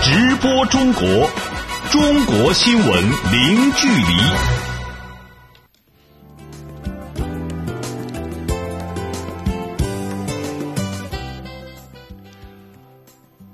[0.00, 1.02] 直播中国，
[1.90, 4.14] 中国新闻零距离。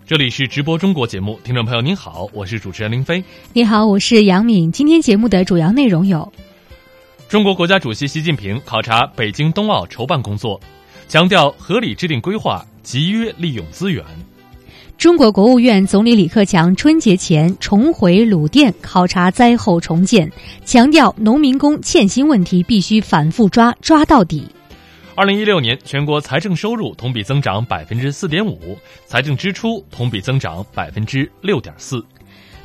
[0.07, 3.25] 这里是直播中国节目，听众朋友您好，我是主持人林飞。
[3.55, 4.71] 你好，我是杨敏。
[4.71, 6.31] 今天节目的主要内容有：
[7.27, 10.61] 中国国家主席习近平考察北京冬奥筹办工作，
[11.09, 14.05] 强调合理制定规划，集约利用资源。
[14.97, 20.31] 中国国务院总理李克强春节前重回鲁甸考察灾后重建，
[20.65, 24.47] 强调农民工欠薪问题必须反复抓，抓到底。
[25.15, 32.03] 二零一六年全国财政收入同比增长百分之四点五，财政支出同比增长百分之六点四。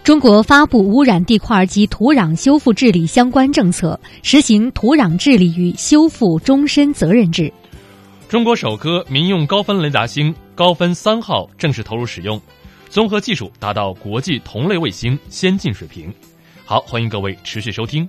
[0.02, 7.52] 中国发布污染地块及土壤修复治理相关政策，实行土壤治理与修复终身责任制。
[8.30, 12.38] 中国首颗民用高分雷达星高分三号正式投入使用，
[12.90, 16.13] 综合技术达到国际同类卫星先进水平。
[16.66, 18.06] 好，欢迎各位持续收听。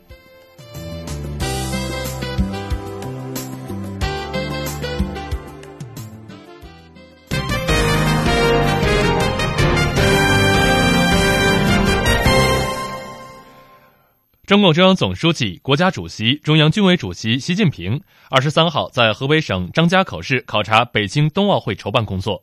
[14.44, 22.42] 中共中央总书记、国家主席、中央军委主席习近平二十三号在河北省张家口市考察北京冬奥会筹办工作。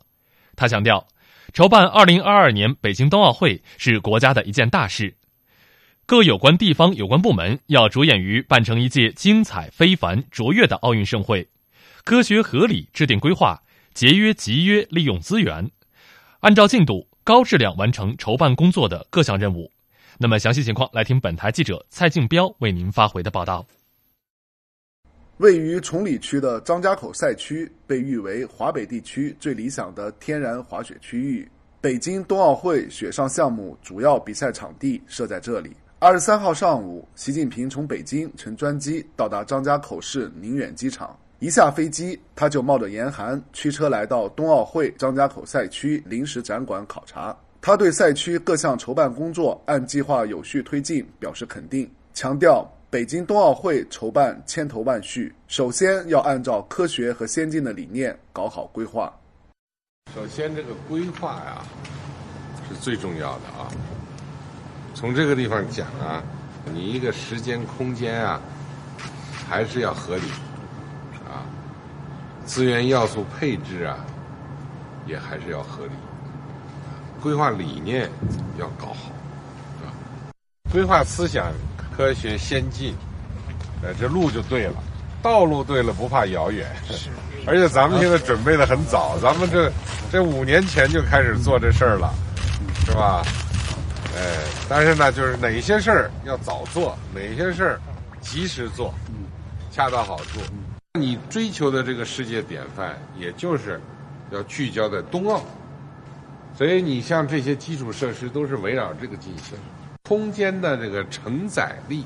[0.58, 1.08] 他强调，
[1.54, 5.16] 筹办二零二二年北京冬奥会是国家的一件大事，
[6.08, 11.48] 各有关地方有关部门要着眼于办成一届精彩非凡、卓越的奥运盛会，
[12.04, 13.62] 科学合理制定规划，
[13.94, 15.70] 节约集约利用资源，
[16.40, 19.72] 按照进度高质量完成筹办工作的各项任务。
[20.18, 23.68] 那么详细情况，来听本台记者蔡静彪为您发回的报道。
[25.38, 31.48] 位于崇礼区的张家口赛区被誉为华北地区最理想的天然滑雪区域，
[31.80, 35.78] 北京冬奥会雪上项目主要比赛场地设在这里。
[36.00, 47.38] 二十三号上午，习近平从北京乘专机到达张家口市宁远机场，一下飞机他就冒着严寒驱车来到冬奥会张家口赛区临时展馆考察。
[47.62, 59.14] 他对赛区各项筹办工作按计划有序推进表示肯定，强调北京冬奥会筹办千头万绪，首先要按照科学和先进的理念搞好规划。
[60.16, 61.66] 首先，这个规划呀
[62.70, 63.68] 是最重要的啊。
[64.94, 66.24] 从这个地方讲啊，
[66.74, 68.40] 你一个时间空间啊，
[69.50, 70.24] 还是要合理
[71.28, 71.44] 啊，
[72.46, 73.98] 资源要素配置啊，
[75.06, 75.92] 也还是要合理。
[77.22, 78.10] 规划理念
[78.58, 79.12] 要搞好，
[79.84, 79.92] 啊，
[80.72, 81.52] 规划思想
[81.98, 82.94] 科学先进，
[83.82, 84.76] 呃，这路就对了，
[85.20, 86.68] 道路对了不怕遥远。
[86.88, 87.10] 是，
[87.48, 89.72] 而且咱们现在准备的很早，咱们这
[90.12, 92.14] 这五年前就开始做这事儿了，
[92.86, 93.24] 是吧？
[94.16, 94.22] 哎，
[94.70, 97.82] 但是呢，就是哪些事儿要早做，哪些事儿
[98.22, 98.94] 及时做，
[99.72, 100.40] 恰到好处。
[101.00, 103.82] 你追求的这个世界典范，也就是
[104.30, 105.42] 要聚焦在冬奥。
[106.56, 109.58] 所以你像这些基础设施都是围绕这个进行，
[110.08, 112.06] 空间的这个承载力，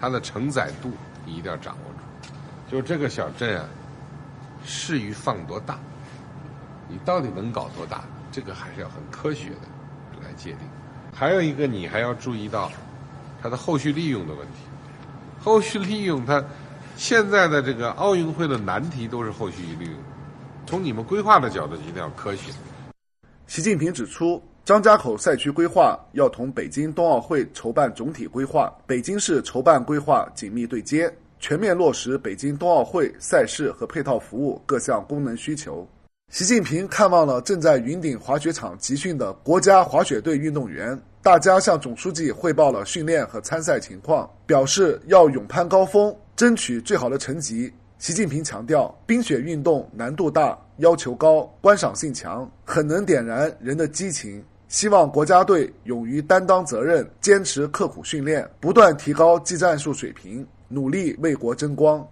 [0.00, 0.92] 它的承载度
[1.26, 2.30] 你一定要掌握住。
[2.70, 3.68] 就这个小镇啊，
[4.64, 5.76] 适于放多大，
[6.88, 8.04] 你到底能搞多大？
[8.30, 10.60] 这个还是要很科学的来界定。
[11.12, 12.70] 还有一个，你还要注意到
[13.42, 14.58] 它的后续利用的问题。
[15.42, 16.42] 后续利用它，
[16.96, 19.94] 现在的这个奥运会的难题都是后续利用。
[20.66, 22.52] 从你们规划的角度，一定要科学。
[23.48, 35.86] 习近平指出，张家口赛区规划要同北京冬奥会筹办总体规划、北京市筹办规划紧密对接，全面落实北京冬奥会赛事和配套服务各项功能需求。
[36.32, 47.70] 习近平看望了正在云顶滑雪场集训的国家滑雪队运动员，大家向总书记汇报了训练和参赛情况，表示要勇攀高峰，争取最好的成绩。
[47.98, 54.42] 习近平强调，冰雪运动难度大、要求高、观赏性强，很能点燃人的激情。
[54.68, 62.06] 希望国家队勇于担当责任，坚持刻苦训练，不断提高技战术水平，努力为国争光。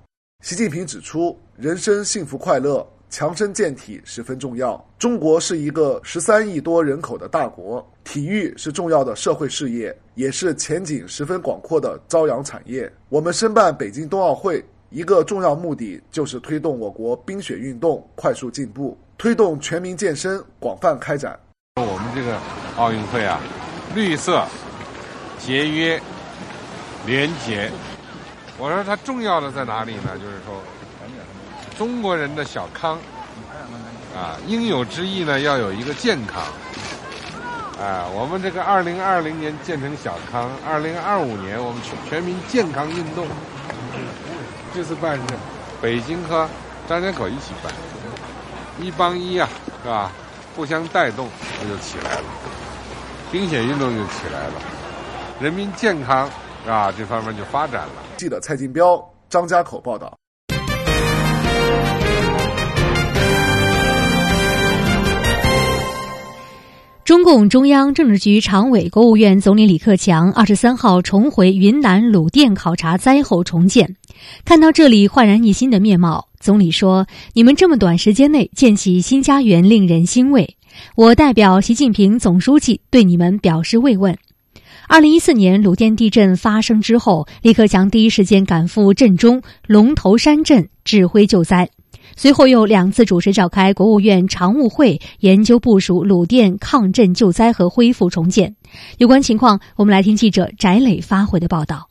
[0.45, 4.83] 习近平指出，人生幸福快乐、强身健体十分重要。
[4.99, 12.93] 中国是一个十三亿多人口的大国，体育是重要的社会事业，也是前景十分广阔的朝阳产业。
[13.09, 14.65] 我们申办北京冬奥会。
[14.95, 21.41] 一个重要目的就是推动我国冰雪运动快速进步，推动全民健身广泛开展。
[21.77, 22.39] 我们这个
[22.77, 23.41] 奥运会啊，
[23.95, 24.45] 绿色、
[25.39, 25.99] 节约、
[27.07, 27.71] 廉洁。
[28.59, 30.11] 我说它重要的在哪里呢？
[30.21, 30.61] 就是说，
[31.79, 32.99] 中国人的小康
[34.15, 36.43] 啊，应有之义呢，要有一个健康
[37.81, 43.27] 哎，我们这个二零二零年建成小康，二零二五年我们全全民健康运动，
[44.75, 45.23] 这次办是
[45.81, 46.47] 北京和
[46.87, 47.73] 张家口一起办，
[48.79, 49.49] 一帮一啊，
[49.83, 50.13] 是吧？
[50.55, 51.29] 互相带动，
[51.63, 52.25] 那就起来了，
[53.31, 54.55] 冰雪运动就起来了，
[55.41, 56.29] 人民健康
[56.69, 57.93] 啊这方面就发展了。
[58.19, 60.13] 记者蔡金彪，张家口报道。
[67.05, 73.97] 中共中央政治局常委、国务院总理李克强二十三号重回云南鲁甸考察灾后重建，
[74.45, 80.57] 看到这里焕然一新的面貌，总理说：“你们这么短时间内建起新家园，令人欣慰。
[80.97, 84.19] 我代表习近平总书记对你们表示慰问。”
[84.89, 91.71] 二零一四年鲁甸地震发生之后，李克强第一时间赶赴震中龙头山镇指挥救灾。
[92.17, 98.57] 随后又两次主持召开国务院常务会，研究部署鲁甸抗震救灾和恢复重建。
[98.99, 101.89] 有关情况，我们来听记者翟磊发回的报道。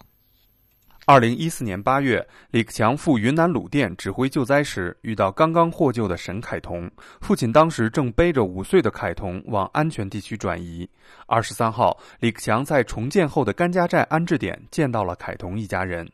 [1.05, 6.89] 二零一四年八月，李克强赴云南鲁甸指挥救灾时，遇到刚刚获救的沈凯彤，
[7.21, 10.87] 父亲当时正背着五岁的凯彤往安全地区转移。
[11.25, 16.07] 二十三号，李克强在重建后的甘家寨安置点见到了凯彤一家人。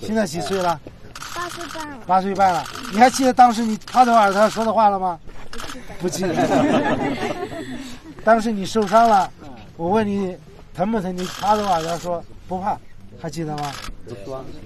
[0.00, 0.78] 现在几岁了？
[1.34, 1.98] 八岁半了。
[2.06, 2.64] 八岁半了。
[2.92, 5.18] 你还记得当时你趴在耳朵说的话了吗？
[5.98, 6.34] 不记得。
[8.22, 9.32] 当时你受伤了，
[9.76, 10.36] 我问你
[10.74, 11.16] 疼不疼？
[11.16, 12.78] 你趴在耳朵说不怕，
[13.20, 13.72] 还记得吗？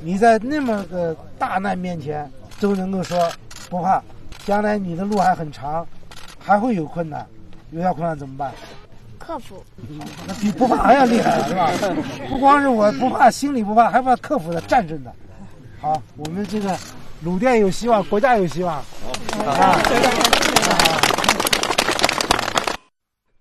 [0.02, 2.30] 你在那么个大难面前
[2.60, 3.30] 都能够说
[3.68, 4.02] 不怕，
[4.44, 5.86] 将来你的路还很长，
[6.38, 7.26] 还会有困难，
[7.70, 8.52] 遇到困难怎么办？
[9.18, 9.62] 克服，
[10.26, 11.70] 那比不怕还要厉害，是吧？
[12.28, 15.12] 不光是我不怕，心里不怕，还怕克服的、战胜的。
[15.80, 16.76] 好，我们这个
[17.22, 18.82] 鲁甸有希望，国家有希望。
[19.46, 19.78] 啊！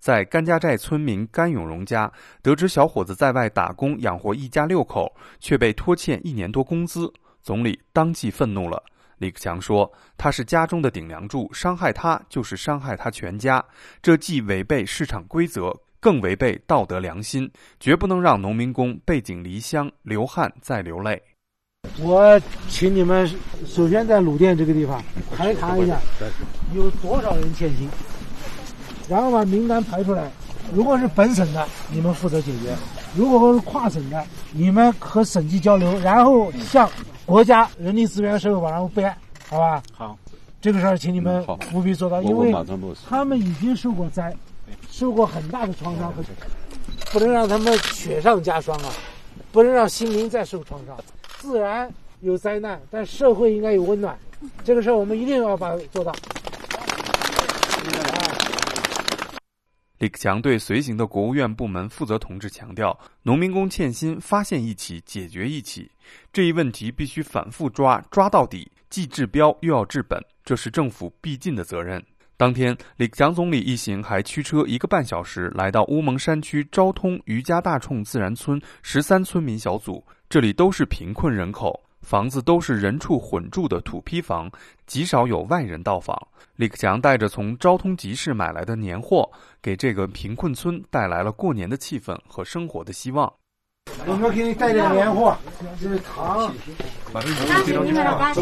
[0.00, 2.10] 在甘家寨村民甘永荣家，
[2.42, 7.12] 得知小伙子在外打工养活一家六口，却被拖欠一年多工资，
[7.42, 8.82] 总理当即愤怒了。
[9.18, 13.62] 李克强说：“他是家中的顶梁柱，伤害他就是伤害他全家，
[14.00, 15.70] 这既违背市场规则，
[16.00, 21.22] 更违背道德良心，绝不能让农民工背井离乡、流汗再流泪。”
[22.00, 23.30] 我请你们
[23.66, 25.02] 首先在鲁甸这个地方
[25.36, 26.00] 排查一下，
[26.74, 27.90] 有多少人欠薪，
[29.10, 30.30] 然后把名单排出来。
[30.72, 32.72] 如果是本省的，你们负责解决；
[33.14, 36.88] 如果是跨省的，你们和省级交流，然后向。
[37.26, 39.16] 国家人力资源社会保障部备案，
[39.48, 39.80] 好吧？
[39.92, 40.18] 好，
[40.60, 42.52] 这个事儿请你们务必做到，因为
[43.08, 44.34] 他们已经受过灾，
[44.90, 46.24] 受过很大的创伤，和
[47.12, 48.90] 不能让他们雪上加霜啊！
[49.52, 50.96] 不能让心灵再受创伤。
[51.38, 51.88] 自然
[52.20, 54.18] 有灾难，但社会应该有温暖，
[54.64, 56.12] 这个事儿我们一定要把做到。
[60.00, 65.90] 李克强对随行的国务院部门负责同志强调：农民工欠薪，发现一起，解决一起，
[66.32, 72.02] 这一问题必须反复抓，抓到底，既治标又要治本，这是政府必尽的责任。
[72.38, 81.78] 当天，李克强总理一行还驱车一个半小时来到乌蒙山区昭通余家大冲自然村十三村民小组，这里都是贫困人口。
[82.00, 84.50] 房子都是人畜混住的土坯房，
[84.86, 86.20] 极少有外人到访。
[86.56, 89.30] 李克强带着从昭通集市买来的年货，
[89.62, 93.32] 给这个贫困村带来了过年的气氛和生活的希望。
[94.06, 95.36] 我们给你带点年货，
[95.80, 96.52] 这是糖。
[97.12, 97.20] 那
[97.64, 98.40] 是你们的关系。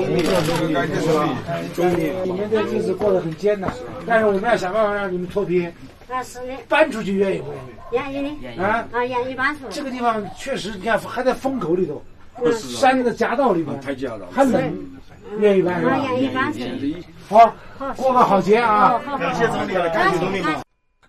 [1.74, 3.72] 中里，你们的日子过得很艰难，
[4.06, 5.72] 但是我们要想办法让你们脱贫。
[6.08, 6.56] 那是的。
[6.68, 7.52] 搬出去愿意不
[7.92, 8.14] 愿意？
[8.14, 8.62] 愿意的。
[8.62, 9.66] 啊啊，愿意搬出。
[9.70, 12.02] 这个地方确实，你看还在风口里头。
[12.52, 13.80] 山的夹道里面，
[14.30, 14.74] 还冷，
[15.38, 15.96] 愿意搬是吧？
[16.10, 16.52] 愿意搬
[17.28, 17.54] 好，
[17.96, 18.98] 过个好节啊！
[19.18, 20.42] 感谢总理，感谢总理。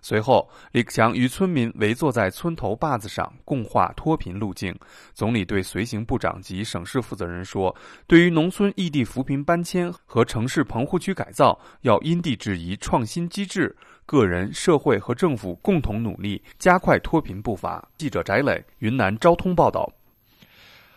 [0.02, 4.74] 随后，李克强与村民围坐在村头坝子上，共话脱贫路径。
[5.12, 7.74] 总理对随行部长及省市负责人说
[8.08, 19.90] ：“对于农村异地扶贫搬迁和城市棚户区改造，要因地制宜，创新机制，个人、社会和政府共同努力，加快脱贫步伐。”记者翟磊，云南昭通报道。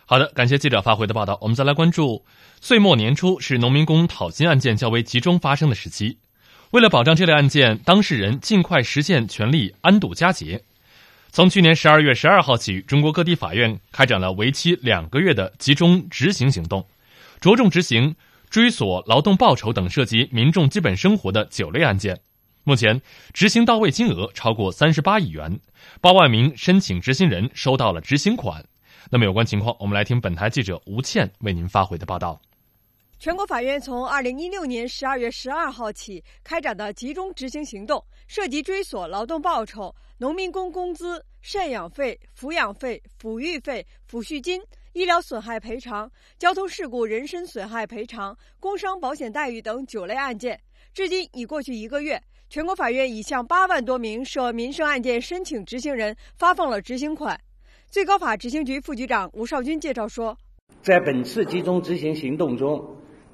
[0.06, 1.38] 好的，感谢记者发回的报道。
[1.40, 2.26] 我们再来关注，
[2.60, 6.18] 岁末年初是农民工讨薪案件较为集中发生的时期。
[6.72, 10.62] 为了保障这类案件当事人尽快实现权利安度佳节，
[11.30, 16.86] 从去年十二月十二号起，中国各地法院开展了为期两个月的集中执行行动，
[17.40, 18.14] 着重执行
[18.50, 22.20] 追索劳动报酬等涉及民众基本生活的九类案件。
[22.64, 23.00] 目前
[23.32, 25.60] 执行到位金额超过三十八亿元，
[26.02, 28.66] 八万名申请执行人收到了执行款。
[29.10, 32.40] 那么有关情况，我们来听本台记者吴倩为您发回的报道。
[33.18, 44.60] 全国法院从二零一六年十二月十二号起开展的集中执行行动，涉及追索劳动报酬、农民工工资、赡养费、抚养费、抚育费、抚恤金、
[44.92, 50.60] 医疗损害赔偿、交通事故人身损害赔偿、工伤保险待遇等九类案件。
[50.92, 57.40] 至今已过去一个月，全国法院已向八万多名涉民生案件申请执行人发放了执行款。
[57.94, 60.36] 最高法执行局副局长吴少军介绍说，
[60.82, 62.84] 在本次集中执行行动中。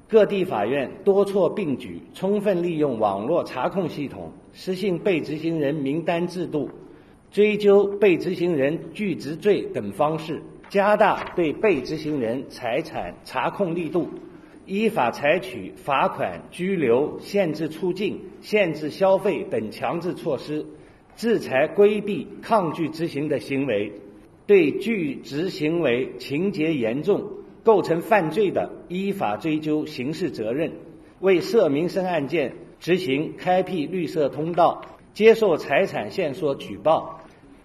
[0.07, 6.69] 各地法院多措并举，充分利用网络查控系统，实行被执行人名单制度、
[7.31, 10.39] 追究被执行人拒执罪等方式，
[10.69, 14.07] 加大对被执行人财产查控力度，
[14.67, 20.63] 依法采取罚款、拘留、限制出境、限制消费等强制措施，
[21.15, 23.91] 制裁规避、抗拒执行的行为，
[24.47, 27.31] 对拒执行为情节严重。
[27.63, 30.71] 构成犯罪的，依法追究刑事责任；
[31.19, 34.81] 为涉民生案件执行开辟绿色通道，
[35.13, 37.21] 接受财产线索举报，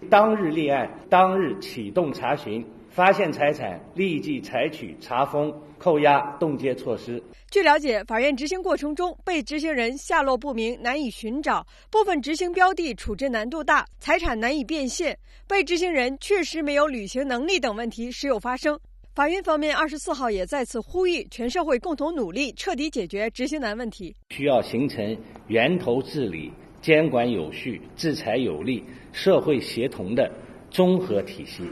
[0.07, 5.51] 当日立案，当日启动查询，发现财产立即采取查封、
[5.87, 7.23] 扣押、冻结措施。
[7.49, 15.17] 据了解，法院执行过程中，被执行人下落不明，难以寻找；部分执行标的处置难度大，财产难以变现，
[15.47, 18.77] 被执行人确实没有履行能力等问题时有发生。
[19.15, 24.13] 法院方面二十四号也再次呼吁全社会共同努力，彻底解决执行难问题。
[24.31, 25.17] 需要形成
[25.47, 26.51] 源头治理、
[26.81, 30.29] 监管有序、制裁有力、社会协同的
[30.69, 31.63] 综合体系，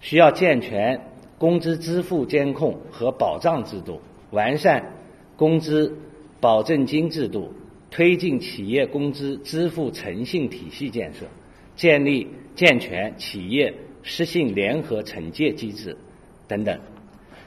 [0.00, 0.98] 需要健全
[1.38, 4.00] 工资支付监控和保障制度，
[4.32, 4.92] 完善
[5.36, 5.96] 工资
[6.40, 7.52] 保证金制度，
[7.90, 11.26] 推进企业工资支付诚信体系建设，
[11.76, 12.26] 建立
[12.56, 15.96] 健全企业失信联合惩戒机制。
[16.48, 16.76] 等等，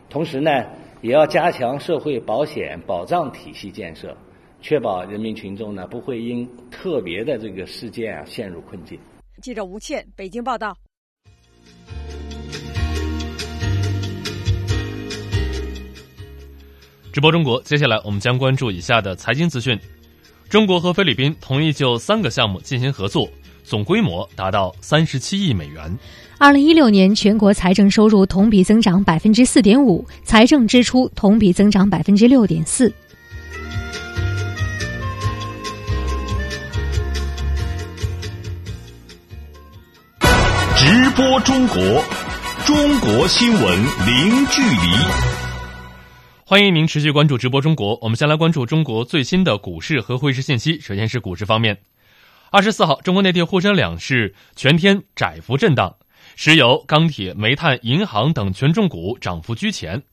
[0.10, 0.66] 同时呢，
[1.02, 4.16] 也要加强社会保险保障体系建设，
[4.62, 8.98] 确保人民群众呢不会因特别的这个事件啊陷入困境。
[9.42, 10.78] 记者吴倩，北京报道。
[17.12, 19.78] 直播中国，接下来我们将关注以下的财经资讯：
[20.48, 23.30] 中国和菲律宾同意就三个项目进行合作，
[23.66, 25.94] 总规模达到三十七亿美元。
[26.38, 32.88] 二零一六年全国财政收入同比增长百分之四点五，财政支出同比增长百分之六点四。
[40.78, 42.04] 直播中国，
[42.66, 45.51] 中国新闻零距离。
[46.52, 47.98] 欢迎您持续关注直播中国。
[48.02, 50.78] 我们先来关注中国最新的股市和汇市信息。
[50.82, 51.78] 首先是股市方面，
[52.50, 55.96] 二十四号，中国内地沪深两市全天窄幅震荡。
[56.36, 60.04] 石油、钢铁、煤炭、银行等权重股涨幅居前。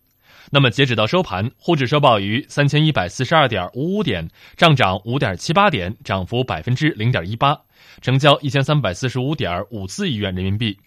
[0.53, 7.59] 那么，截止到收盘，沪指收报于三千一百四十二点五五点，上涨五点七八点，涨幅百分之零点一八，
[8.01, 10.79] 成交一千三百四十五点五四亿元人民币。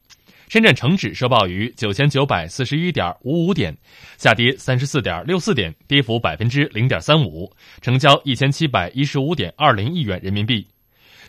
[0.52, 3.74] 深圳成指收报于九千九百四十一点五五点，
[4.18, 10.68] 下跌三十四点六四点，跌幅百分之零点三五，成交一千七百一十五点二零亿元人民币。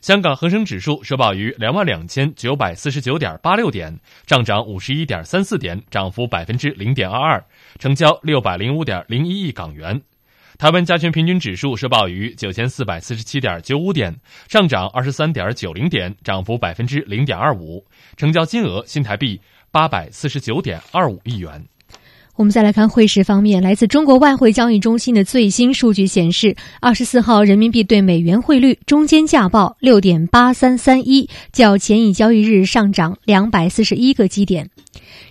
[0.00, 7.45] 香港恒生指数收报于两万两千九百四十九点八六点，上涨五十一点三四点，涨幅百分之零点二二，
[7.79, 10.02] 成交六百零五点零一亿港元。
[10.59, 14.15] 台湾加权平均指数收报于九千四百四十七点九五点，
[14.49, 17.85] 上涨二十三点九零点，涨幅百分之零点二五，
[18.17, 19.41] 成交金额新台币
[19.71, 21.65] 八百四十九点二五亿元。
[22.43, 34.71] 我们再来看汇市方面，来自中国外汇交易中心的最新数据显示，二十四号人民币对美元汇率中间价报六点八三三一，较前一交易日上涨两百四十一个基点。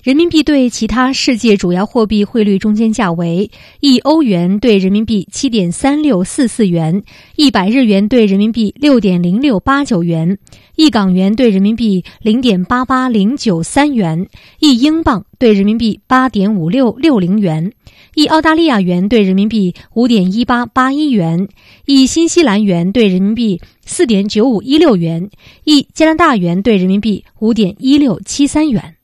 [0.04, 3.52] 人民币对其他世界主要货币汇率中间价为：
[3.82, 7.04] 一欧元对人民币七点三六四四元，
[7.36, 10.38] 一百日元对人民币六点零六八九元，
[10.82, 17.72] 一港元对人民币零点八八零九三元，一英镑对人民币八点五六六零元，
[18.16, 21.48] 一澳大利亚元对人民币五点一八八一元，
[21.86, 25.30] 一新西兰元对人民币四点九五一六元，
[25.66, 28.96] 一加拿大元对人民币五点一六七三元。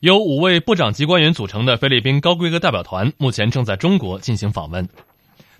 [0.00, 4.86] 由五位部长级官员组成的菲律宾高规格代表团目前正在中国进行访问。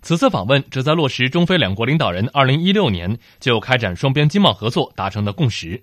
[0.02, 5.83] 此次访问旨在落实中菲两国领导人2016年就开展双边经贸合作达成的共识。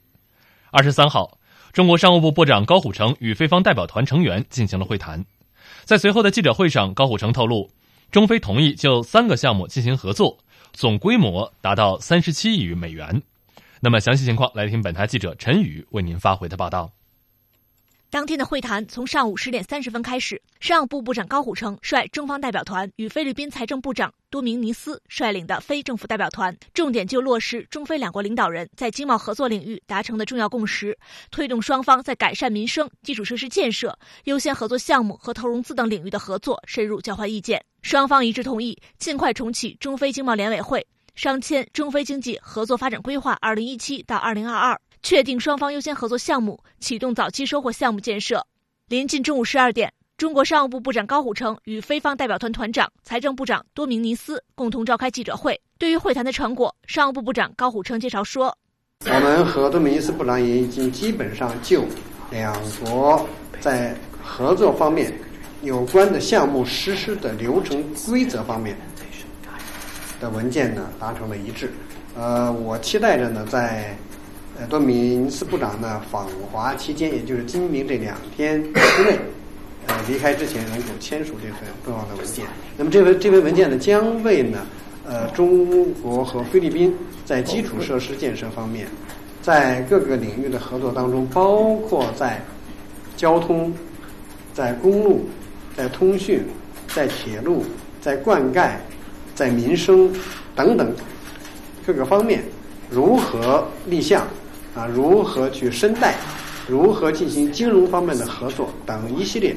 [0.69, 1.39] 二十三号，
[1.71, 5.25] 中国商务部部长高虎城与菲方代表团成员进行了会谈。
[5.83, 7.71] 在随后的记者会上，高虎城透露，
[8.11, 10.37] 中菲同意就三个项目进行合作，
[10.73, 13.23] 总规模达到三十七亿美元。
[13.81, 16.91] 那么详细情况，来听本台记者陈宇为您发回的报道。
[18.13, 30.95] 当天的会谈从上午十点三十分开始，商务部部长高虎城率中方代表团与菲律宾财政部长多明尼斯率领的非政府代表团，重点就落实中菲两国领导人在经贸合作领域达成的重要共识，
[31.31, 37.65] 推动双方在改善民生、基础设施建设、优先合作项目和投融资等领域的合作深入交换意见。
[37.81, 44.79] 双方一致同意尽快重启中非经贸联委会，商签中非经济合作发展规划（二零一七到二零二二）。
[45.03, 48.41] 确定双方优先合作项目，启动早期收获项目建设。
[48.87, 55.59] 临近中午十二点，中国商务部部长高虎城与菲方代表团团长、财政部长多明尼斯共同召开记者会。
[55.77, 58.57] 对于会谈的成果，商务部部长高虎城介绍说
[59.05, 61.83] ：“我们和多明尼斯部长也已经基本上就
[62.31, 63.27] 两国
[63.59, 65.13] 在合作方面
[65.63, 68.73] 有关的项目实施的流程规则方面
[70.21, 71.69] 的文件呢达成了一致。
[72.15, 73.93] 呃，我期待着呢在。”
[74.69, 79.17] 多米尼斯部长呢访华期间，也就是今明这两天之内，
[79.87, 82.45] 呃，离开之前能够签署这份重要的文件。
[82.77, 84.65] 那么这份这份文件呢，将为呢，
[85.05, 88.87] 呃，中国和菲律宾在基础设施建设方面，
[89.41, 92.41] 在各个领域的合作当中，包括在
[93.17, 93.73] 交通、
[94.53, 95.27] 在公路、
[95.75, 96.43] 在通讯、
[96.87, 97.65] 在铁路、
[98.01, 98.71] 在灌溉、
[99.35, 100.13] 在民生
[100.55, 100.93] 等等
[101.85, 102.43] 各个方面，
[102.89, 104.27] 如何立项。
[104.75, 106.15] 啊，如何去申贷，
[106.67, 109.55] 如何进行金融方面的合作等一系列，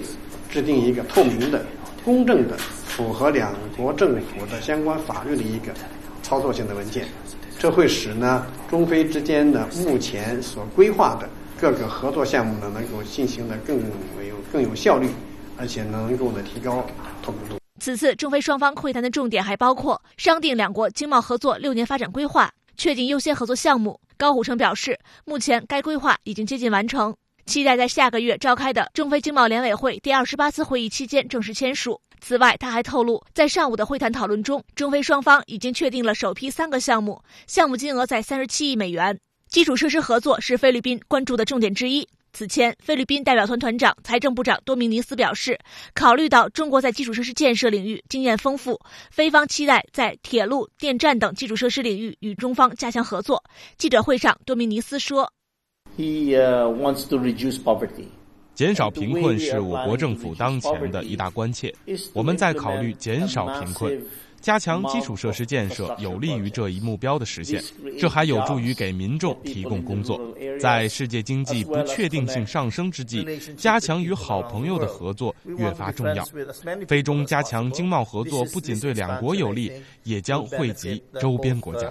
[0.51, 1.65] 制定一个透明的、
[2.05, 5.73] 公正的、符合两国政府的相关法律的一个
[6.23, 7.07] 操作性的文件，
[7.59, 11.27] 这会使呢中非之间的目前所规划的
[11.59, 15.09] 各个合作项目呢能够进行的更有更有效率，
[15.57, 16.85] 而且能够呢提高
[17.23, 17.57] 透明度。
[17.81, 23.99] 此次中非双方会谈的重点还包括商定两国经贸合作六年发展规划，确定优先合作项目。
[24.19, 32.01] 高虎城表示，目前该规划已经接近完成，期待在下个月召开的中非经贸联委会第二十八次会议期间正式签署。
[32.21, 39.19] 此外，他还透露，在上午的会谈讨论中，中非双方已经确定了首批三个项目，项目金额在三十七亿美元。
[39.49, 42.09] 基础设施合作是菲律宾关注的重点之一。
[42.37, 45.59] 此前，菲律宾代表团团长、财政部长多明尼斯表示，
[45.95, 48.79] 考虑到中国在基础设施建设领域经验丰富，
[49.11, 53.43] 菲方期待在铁路、电站等基础设施领域与中方加强合作。
[53.79, 55.33] 记者会上，多明尼斯说
[55.97, 58.09] ：“He wants to reduce poverty，
[58.55, 61.75] 减少贫困是我国政府当前的一大关切。
[62.13, 63.99] 我们在考虑减少贫困。”
[64.41, 67.63] 加强基础设施建设有利于这一目标的实现，
[67.99, 70.21] 这还有助于给民众提供工作。
[70.61, 76.25] 在世界经济不确定性上升之际，加强与好朋友的合作越发重要。
[76.87, 79.73] 非中加强经贸合作不仅对两国有利，
[80.05, 81.91] 也将惠及周边国家。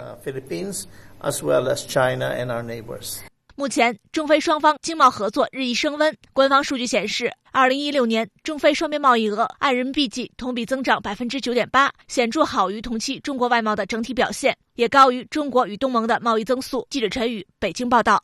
[3.58, 6.14] 目前，中非双方经贸合作日益升温。
[6.34, 16.86] 官方数据显示，二零一六年中非双边贸易额按人民币计同比增长百分之九点八，显著好于同期中国外贸的整体表现，也高于中国与东盟的贸易增速。
[16.90, 18.22] 记者陈宇，北京报道。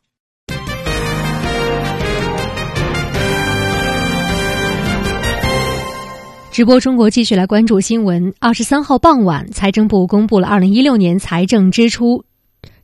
[6.51, 8.31] 直播中国继续来关注新闻。
[8.39, 12.23] 二十三号傍晚，财政部公布了二零一六年财政支出。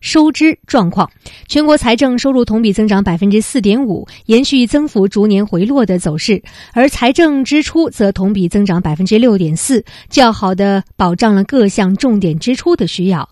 [0.01, 1.09] 收支状况，
[1.47, 6.41] 全国财政收入同比增长百分之四点五，延续增幅逐年回落的走势；
[6.73, 13.29] 而财政支出则同比增长百分之六点四，较好的保障了各项重点支出的需要。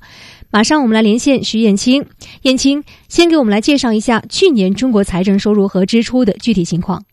[0.49, 2.05] 马上我们来连线徐艳青，
[2.43, 7.03] 艳青先给我们来介绍一下去年中国财政收入和支出的具体情况。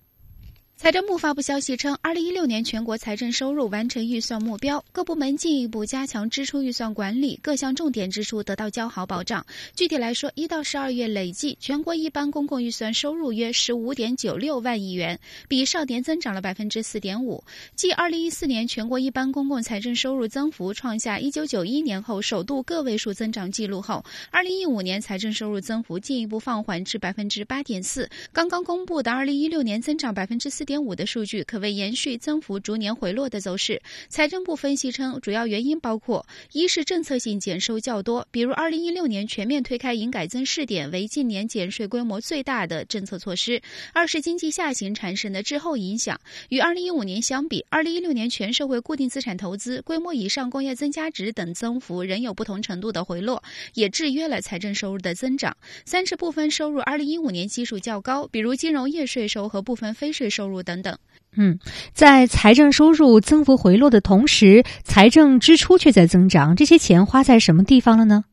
[0.84, 9.46] 财政部发布消息称，二零一六年全国财政收入完成预算目标，各部门进一步加强支出预算管理，各项重点支出得到较好保障。
[9.74, 15.18] 具体来说，一到十二月累计全国一般公共预算收入约十五点九六万亿元，
[15.48, 17.42] 比上年增长了百分之四点五。
[17.74, 28.06] 继二零一四年全国一般公共财政收入增幅创下一九九一年后首度个位数增长记录后，二零一五年财政收入增幅进一步放缓至百分之八点四。
[28.34, 30.73] 刚刚公布的二零一六年增长百分之四点。
[30.74, 33.80] 点五的数据可谓延续增幅逐年回落的走势。
[34.08, 43.60] 财政部分析称，主要原因包括：一是政策性减收较多，比如二零一六年全面推开营改增试点为近年减税规模最大的政策措施；
[43.92, 46.20] 二是经济下行产生的滞后影响。
[46.48, 53.40] 与二零一五年相比，二零一六年全社会固定资产投资、规模以上工业增加值等增幅仍有不同程度的回落，
[53.74, 55.56] 也制约了财政收入的增长。
[55.84, 60.63] 三是部分收入二零一五年基数较高，比如金融业税收和部分非税收入。
[60.64, 60.96] 等等，
[61.36, 61.58] 嗯，
[61.92, 68.24] 在财政收入增幅回落的同时，财政支出却在增长，这些钱花在什么地方了呢？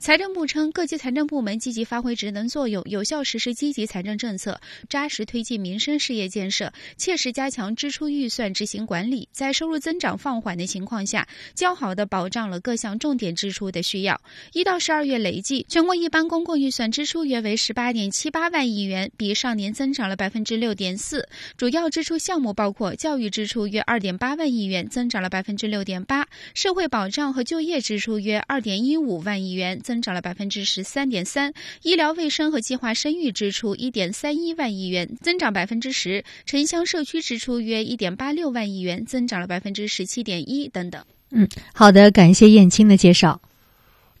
[0.00, 4.58] 财政部称，各级财政部门积极发挥职能作用，有效实施积极财政政策，
[4.88, 14.18] 扎实推进民生事业建设，切实加强支出预算执行管理，在收入增长放缓的情况下，较好地保障了各项重点支出的需要。
[14.54, 21.28] 一到十二月累计，全国一般公共预算支出约为十八点七八万亿元，比上年增长了百分之六点四。
[21.58, 31.50] 主要支出项目包括教育支出约二点八万亿元，增长了百分之六点八；社会保障和就业支出约二点一五万亿元，增长了百分之十三点三；
[31.82, 41.04] 医疗卫生和计划生育支出一点三一万亿元，增长百分之十；城乡社区支出约一点八六万亿元，增长了百分之十七点一等等。
[41.32, 43.40] 嗯，好的，感谢燕青的介绍。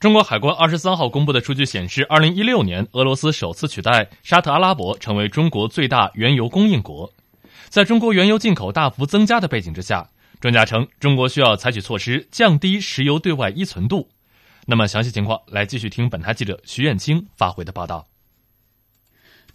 [0.00, 7.12] 中国海关二十三号公布的数据显示，二零一六年俄罗斯首次取代沙特阿拉伯成为中国最大原油供应国。
[7.68, 10.08] 在中国原油进口大幅增加的背景之下，
[10.40, 14.08] 专家称中国需要采取措施降低石油对外依存度。
[14.66, 18.06] 那么详细情况，来继续听本台记者徐艳青发回的报道。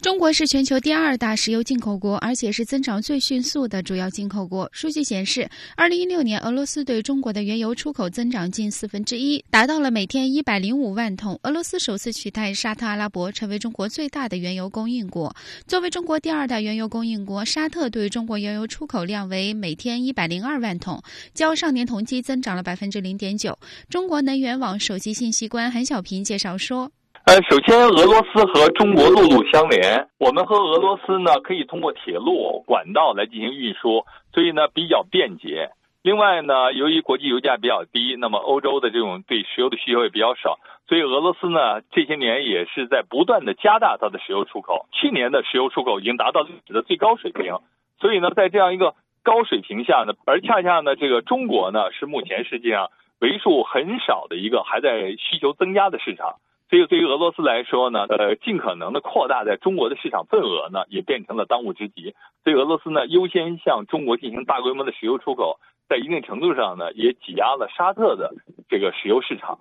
[0.00, 4.68] 中国是全球第二大石油进口国，而且是增长最迅速的主要进口国。
[4.72, 11.38] 数据显示，二零一六年俄罗斯对中国的原油出口增长近四分之一，达到了每天一百零五万桶。
[11.42, 15.34] 俄罗斯首次取代沙特阿拉伯成为中国最大的原油供应国。
[15.66, 21.02] 作为中国第二大原油供应国，沙特对中国原油出口量为每天一百零二万桶，
[21.34, 23.58] 较上年同期增长了百分之零点九。
[23.88, 26.92] 中国能源网首席信息官韩小平介绍说。
[27.26, 35.68] 呃，首先，俄罗斯和中国陆路相连，我们和俄罗斯呢可以通过铁路管道来进行运输，所以呢比较便捷。
[36.02, 44.86] 另外呢，由于国际油价比较低，那么欧洲的这种对石油的需求也比较少，所以俄罗斯呢这些年也是在不断的加大它的石油出口。
[44.92, 47.58] 去年的石油出口已经达到历史的最高水平，
[48.00, 56.36] 所以呢，在这样一个高水平下呢，而恰恰呢，这个中国呢是目前世界上为数很少的一个还在需求增加的市场。
[56.68, 62.14] 所以，对于俄罗斯来说呢，呃，尽可能的扩大在中国的市场份额呢，也变成了当务之急。
[62.42, 68.34] 所以，俄罗斯呢，优先向中国进行大规模的石油出口，在一定程度上呢，也挤压了沙特的
[68.68, 69.58] 这个石油市场。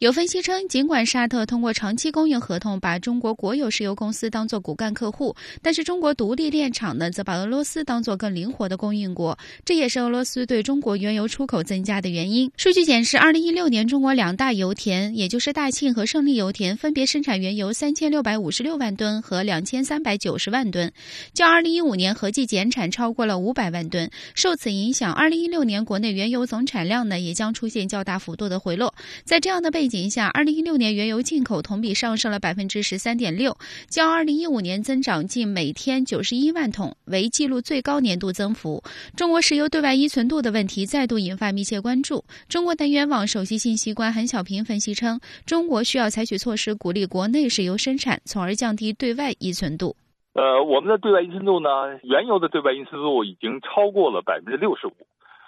[0.00, 12.50] 有分析称，尽管沙特通过长期供应合同把中国国有石油公司当作骨干客户，但是中国独立炼厂呢，则把俄罗斯当作更灵活的供应国，这也是俄罗斯对中国原油出口增加的原因。
[12.56, 20.92] 数据显示，二零一六年中国两大油田，也就是大庆和胜利油田，分别生产原油三千六百五十六万吨和两千三百九十万吨，
[21.32, 24.10] 较二零一五年合计减产超过了五百万吨。
[24.34, 28.92] 受此影响，二零一六年国内原油总产量呢，也将出现较大幅度的回落。
[29.24, 33.54] 在这样的背背景下，二零一六年原油进口同比上升了百分之十三点六，
[33.86, 38.82] 较二零一五年增长近每天九十一万桶，为记录最高年度增幅。
[39.14, 42.24] 中国石油对外依存度的问题再度引发密切关注。
[42.48, 49.94] 中国能源网首席信息官韩小平分析称，中国需要采取措施鼓励国内石油生产，从而降低对外依存度。
[50.32, 51.68] 呃，我们的对外依存度呢，
[52.04, 54.94] 原油的对外依存度已经超过了百分之六十五，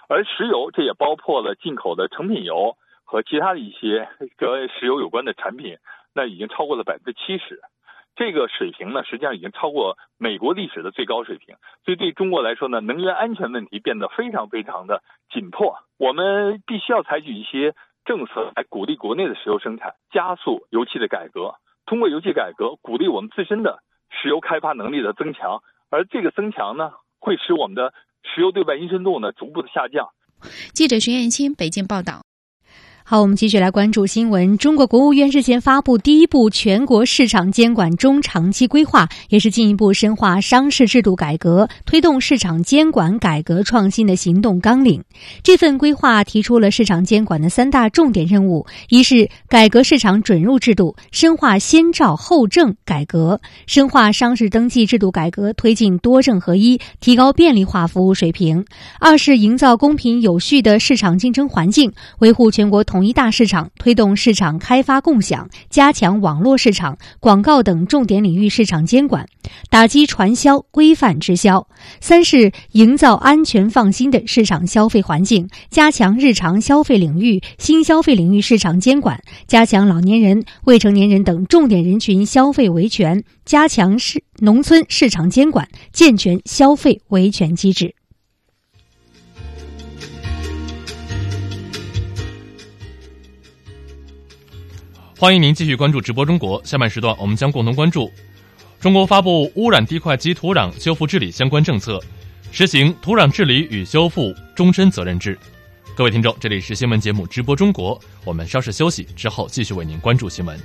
[0.07, 2.77] 而石油这也包括了进口的成品油。
[3.07, 5.77] 和其他的一些 跟石油有关的产品，
[6.13, 7.61] 那已经超过了百分之七十，
[8.15, 11.55] 这个水平呢，实际上已经超过美国历史的最高水平。
[11.85, 15.77] 所以对中国来说呢，能源安全问题变得非常非常的紧迫。
[15.97, 21.55] 我们必须要采取一些政策来鼓励国内的石油生产，加速油气的改革。
[21.85, 27.93] 通过油气改革，鼓励我们自身的石油开发能力的增强，而这个增强呢，会使我们的
[28.23, 30.09] 石油对外依存度呢逐步的下降。
[30.73, 32.26] 记者徐艳青北京报道。
[33.09, 34.57] 好，我们继续来关注新闻。
[34.57, 45.01] 中国国务院日前发布第一部全国市场监管中长期规划，也是进一步深化商事制度改革、推动市场监管改革创新的行动纲领。
[45.41, 58.65] 这份规划提出了市场监管的三大重点任务：一是改革市场准入制度，深化先照后证改革，深化商事登记制度改革，推进多证合一，提高便利化服务水平；
[58.99, 61.89] 二是营造公平有序的市场竞争环境，
[62.19, 62.96] 维护全国统。
[62.97, 69.27] 统一大市场，推动市场开发共享，加强网络市场、广告等重点领域市场监管，
[69.69, 71.67] 打击传销，规范直销。
[72.01, 87.93] 三是营造安全放心的市场消费环境，加强日常消费领域、新消费领域市场监管，加强老年人、未成年人等重点人群消费维权，加强市农村市场监管，健全消费维权机制。
[95.19, 96.61] 欢迎您继续关注直播中国。
[96.63, 98.11] 下半时段，我们将共同关注：
[98.79, 101.99] 中国发布污染地块及土壤修复治理相关政策，
[102.51, 105.35] 实行土壤治理与修复终身责任制。
[105.95, 110.55] 各位听众，这里是新闻节目直播中国，我们稍事休息之后继续为您关注新闻。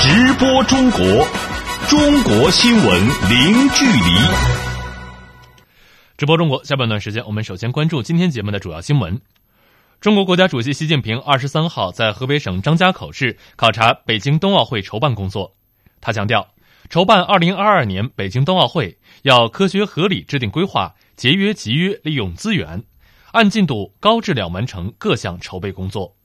[0.00, 1.00] 直播中国，
[1.88, 2.84] 中国新闻
[3.30, 4.00] 零距离。
[6.16, 9.20] 直播中国下半段时间，我们首先关注今天节目的主要新闻。
[10.00, 15.54] 中国国家主席习近平二十三号在河北省张家口市考察北京冬奥会筹办工作。
[16.00, 16.48] 他强调，
[16.90, 22.82] 筹办二零二二年北京冬奥会要科学合理制定规划，节约集约利用资源，
[23.30, 26.16] 按进度高质量完成各项筹备工作。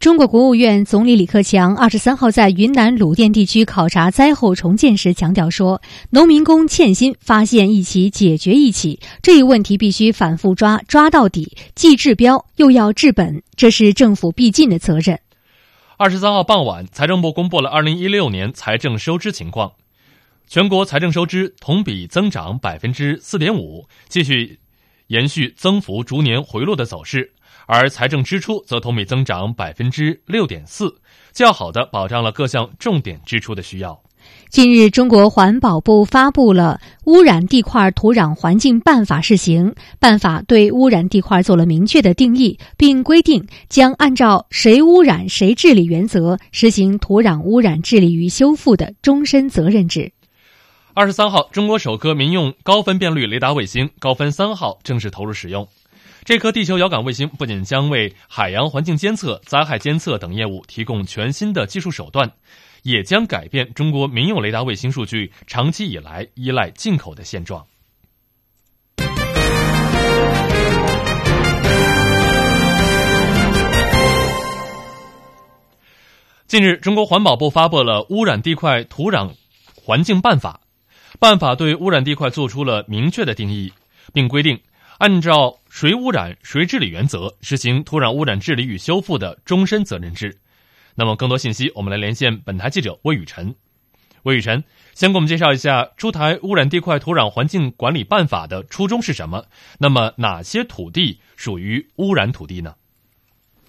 [0.00, 5.80] 中国国务院总理李克强二十三号在云南鲁甸地区考察灾后重建时强调说
[6.10, 15.18] ：“农民工欠薪，发现一起解决一起，这一问题必须反复抓，抓到底，既治标又要治本，这是政府必尽的责任。”
[15.96, 19.72] 二十三号傍晚，财政部公布了二零一六年财政收支情况，
[20.46, 24.58] 全国财政收支同比增长百分之四点五，继续
[25.06, 27.32] 延续增幅逐年回落的走势。
[27.66, 30.94] 而财政支出则同比增长百分之六点四，
[31.32, 34.00] 较好的保障了各项重点支出的需要。
[34.48, 39.72] 近日，中国环保部发布了《污染地块土壤环境办法（试行）》。
[39.98, 50.12] 办法对污染地块做了明确的定义，并规定将按照“谁污染谁治理”原则，实行土壤污染治理与修复的终身责任制。
[50.94, 55.68] 二十三号，中国首颗民用高分辨率雷达卫星“高分三号”正式投入使用。
[56.24, 62.32] 这颗地球遥感卫星不仅将为海洋环境监测、灾害监测等业务提供全新的技术手段，
[62.82, 67.66] 也将改变中国民用雷达卫星数据长期以来依赖进口的现状。
[76.46, 79.34] 近日，中国环保部发布了《污染地块土壤
[79.76, 80.62] 环境办法》，
[81.18, 83.70] 办法对污染地块做出了明确的定义，
[84.14, 84.58] 并规定。
[84.98, 90.38] 按照“谁污染谁治理”原则，实行土壤污染治理与修复的终身责任制。
[90.94, 93.54] 那么，更多信息，我们来连线本台记者魏雨辰。
[94.22, 94.62] 魏雨辰，
[94.94, 99.44] 先给我们介绍一下出台《污染地块土壤环境管理办法》的初衷是什么？
[99.78, 102.74] 那么，哪些土地属于污染土地呢？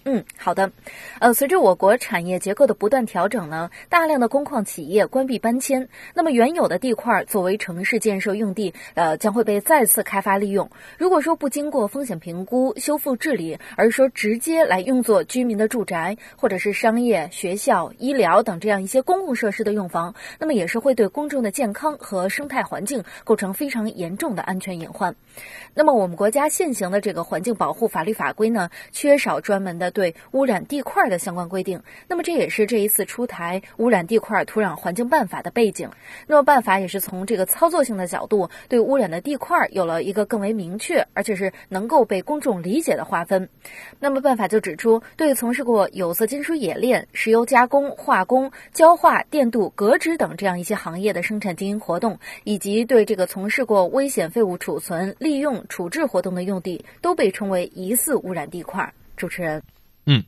[0.08, 0.70] 嗯，好的。
[1.18, 10.70] 呃，随着我国产业结构的不断调整呢，大量的工矿企业关闭搬迁，那么原有的地块作为城市建设用地，呃，将会被再次开发利用。
[10.96, 25.16] 如果说不经过风险评估、修复治理，而说直接来用作居民的住宅，或者是商业、学校、医疗等这样一些公共设施的用房，那么也是会对公众的健康和生态环境构成非常严重的安全隐患。
[25.74, 31.82] 那么我们国家现行的这个环境保护法律法规呢，缺少专门的对污染地块的相关规定。
[32.08, 35.90] 那么这也是这一次出台《污染地块土壤环境办法》的背景。
[36.26, 43.48] 那么办法也是从这个操作性的角度，对污染的地块有了一个更为明确，而且是能够被公众理解的划分。
[44.00, 55.62] 那么办法就指出，对从事过有色金属冶炼、石油加工、化工、焦化、电镀、革纸等这样一些行业的生产经营活动，以及对这个从事过危险废物储存、利用。
[55.68, 58.94] 处置活动的用地都被称为疑似污染地块。
[59.16, 59.62] 主持人，
[60.04, 60.22] 嗯，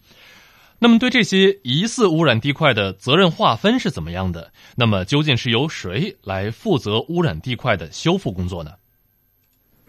[0.79, 4.51] 那么对这些疑似污染地块的责任划分是怎么样的？
[4.77, 8.73] 那么究竟是由谁来负责污染地块的修复工作呢？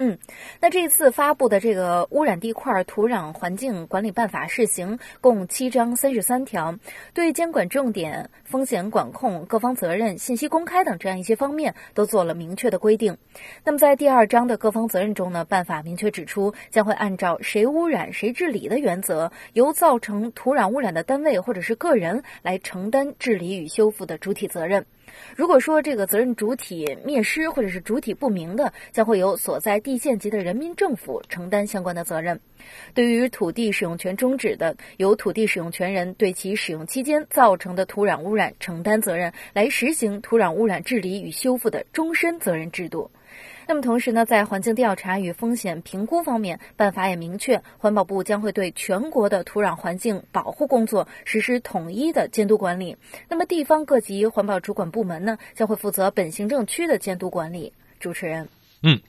[0.02, 0.18] 嗯，
[0.62, 6.80] 那这次发布的这个污染地块土壤环境管理办法试行共七章三十三条，
[7.14, 13.18] 对监管重点、风险管控、各方责任、信息公开等这样一些方面都做了明确的规定。
[13.66, 24.86] 那么在第二章的各方责任中呢，办法明确指出，将会按照谁污染谁治理的原则，由造成土壤污染的单位或者是个人来承担治理与修复的主体责任。
[25.36, 32.40] 如果说这个责任主体灭失或者是主体不明的，将会由所在地县级的人民政府承担相关的责任。
[32.94, 43.10] 对于土地使用权终止的，由土地使用权人对其使用期间造成的土壤污染承担责任，来实行土壤污染治理与修复的终身责任制度。
[43.70, 52.98] 那么同时呢，在环境调查与风险评估方面，办法也明确，环保部将会对全国的土壤环境保护工作实施统一的监督管理。
[53.30, 57.72] 那么地方各级环保主管部门呢，将会负责本行政区的监督管理。
[58.00, 58.50] 主持人，
[58.82, 59.00] 嗯，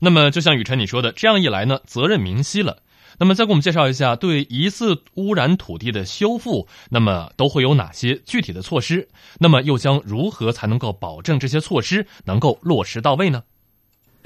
[0.00, 2.78] 那么就像雨辰你说的，这样一来呢，责任明晰了。
[3.20, 9.06] 那么再给我们介绍一下，对疑似污染土地的修复，那么都会有哪些具体的措施？
[9.38, 13.44] 那么又将如何才能够保证这些措施能够落实到位呢？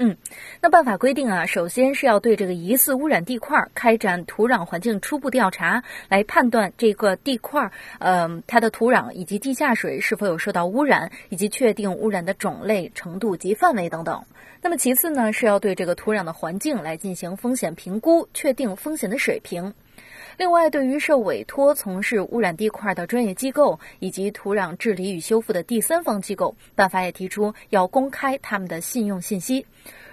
[0.05, 0.17] 嗯，
[0.59, 14.25] 那办法规定啊，首先是要对这个疑似污染地块开展土壤环境初步调查，来判断这个地块，嗯，它的土壤以及地下水是否有受到污染，以及确定污染的种类、程度及范围等等。
[14.61, 19.73] 那么其次呢，是要对这个土壤的环境来进行风险评估，确定风险的水平。
[20.37, 29.65] 另外，对于受委托从事污染地块的专业机构以及土壤治理与修复的第三方机构，办法也提出要公开他们的信用信息。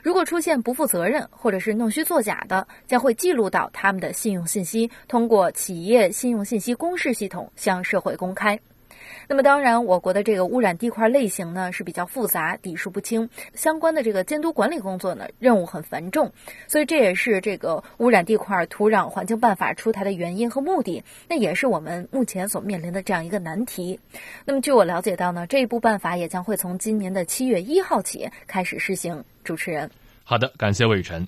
[0.02, 8.60] 如果出现不负责任或者是弄虚作假的，将会记录到他们的信用信息，通过企业信用信息公示系统向社会公开。
[9.28, 16.32] 那么，当然，我国的这个污染地块类型呢是比较复杂、底数不清，相关的这个监督管理工作呢任务很繁重，
[16.66, 23.98] 所以这也是这个污染地块土壤环境办法出台的原因和目的，那也是我们目前所面临的这样一个难题。
[24.44, 29.24] 那么，据我了解到呢，这一部办法也将会从今年的七月一号起开始施行。
[29.42, 29.90] 主持人，
[30.22, 31.26] 好的，感谢魏晨。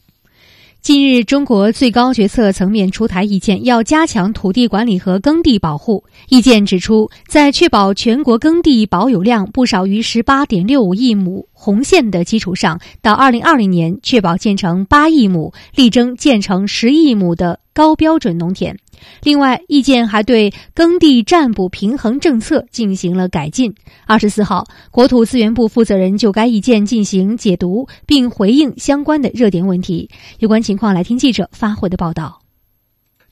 [0.83, 6.03] 近日，中国最高决策层面出台意见，要加强土地管理和耕地保护。
[6.29, 18.77] 意见指出，在确保全国耕地保有量不少于十八点六五亿亩红线的基础上，到二零二零年确保建成八亿亩，力争建成十亿亩的高标准农田。
[19.23, 23.75] 另外，意见还对耕地占补平衡政策进行了改进。
[24.07, 30.11] 二十四号，国土资源部负责人就该意见进行解读，并回应相关的热点问题。
[30.41, 32.42] 有关情况，来听记者发回的报道。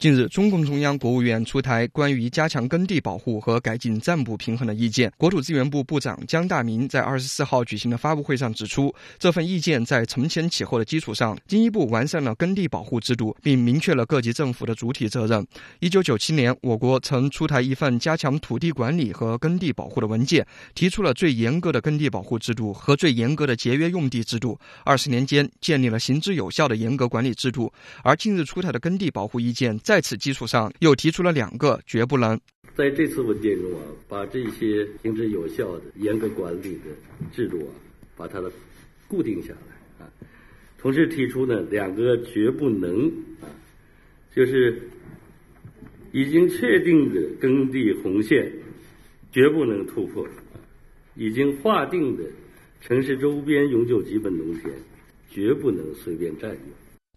[0.00, 5.12] 近日，中共中央、国务院出台关于加强耕地保护和改进占补平衡的意见。
[5.18, 15.46] 国土资源部部长姜大明在二十四号举行的发布会上指出，这份意见在承前启后的基础上，进一步完善了耕地保护制度，并明确了各级政府的主体责任。
[15.80, 24.58] 一九九七年，我国曾出台一份加强土地管理和耕地保护的文件，提出了最严格的耕地保护制度和最严格的节约用地制度。
[24.82, 27.70] 二十年间，建立了行之有效的严格管理制度。
[28.02, 32.40] 而近日出台的耕地保护意见，在此基础上又提出了两个绝不能。
[32.76, 36.92] 在这次文件中啊，把这些行之有效的严格管理的
[37.32, 37.74] 制度啊，
[38.16, 38.52] 把它的
[39.08, 40.08] 固定下来啊，
[40.78, 43.08] 同时提出呢两个绝不能
[43.40, 43.50] 啊，
[44.32, 44.80] 就是
[46.12, 48.48] 已经确定的耕地红线
[49.32, 50.24] 绝不能突破，
[51.16, 52.22] 已经划定的
[52.80, 54.72] 城市周边永久基本农田
[55.28, 56.60] 绝不能随便占用。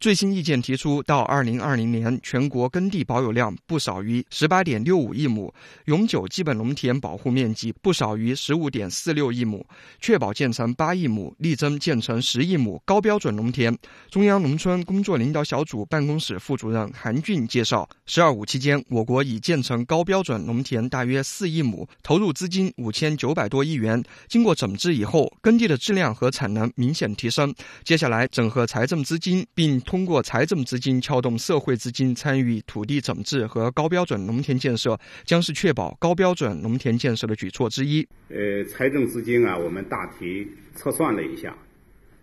[0.04, 5.54] 最新意见提出，到二零二零年，全国耕地保有量不少于十八点六五亿亩，
[5.86, 9.66] 永久基本农田保护面积不少于十五点四六亿亩，
[10.02, 13.74] 确保建成八亿亩，力争建成十亿亩高标准农田。
[14.10, 24.04] 中央农村工作领导小组办公室副主任韩俊介绍，“十二五”期间，我国已建成高标准农田大约四亿亩，投入资金五千九百多亿元。
[24.28, 27.56] 经过整治以后，耕地的质量和产能明显提升。
[27.86, 38.04] 接下来，整合财政资金，并通过财政资金撬动社会资金参与土地整治和高标准农田建设，将是确保高标准农田建设的举措之一。
[38.30, 41.56] 呃，财政资金啊，我们大体测算了一下，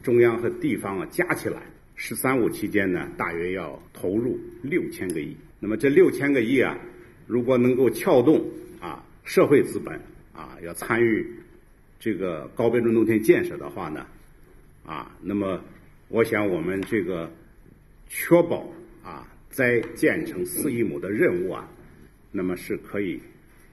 [0.03, 1.63] 中央和地方啊加起来
[1.95, 5.37] ，“十三五”期间呢，大约要投入六千个亿。
[5.61, 6.77] 那么这六千个亿啊，
[7.29, 8.45] 如果能够撬动
[8.81, 9.95] 啊社会资本
[10.33, 11.25] 啊，要参与
[12.01, 14.05] 这个高标准农田建设的话呢，
[14.85, 15.63] 啊，那么
[16.09, 17.31] 我想我们这个。
[18.13, 18.69] 确保
[19.05, 21.67] 啊，在建成四亿亩的任务啊，
[22.33, 23.21] 那么是可以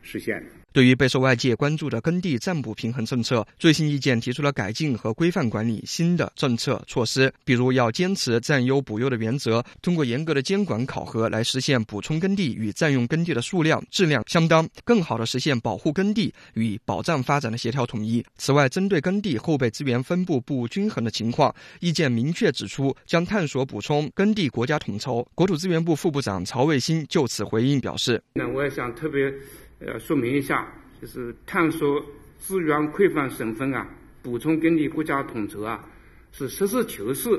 [0.04, 0.52] 实现的。
[0.74, 18.24] 对于备受外界关注的耕地占补平衡政策，最新意见提出了改进和规范管理新的政策措施，比如要坚持占优补优的原则，通过严格的监管考核来实现补充耕地与占用耕地的数量、质量相当，更好的实现保护耕地与保障发展的协调统一。
[18.38, 25.28] 此外，针对耕地后备资源分布不均衡的情况，意见明确指出将探索补充耕地国家统筹。
[25.34, 29.34] 国土资源部副部长曹卫星就此回应表示：“那我也想特别。”
[29.80, 30.68] 呃，说明一下，
[31.00, 32.04] 就是探索
[32.40, 33.88] 资源匮乏省份啊，
[34.24, 35.88] 补充耕地国家统筹啊，
[36.32, 37.30] 是实事求是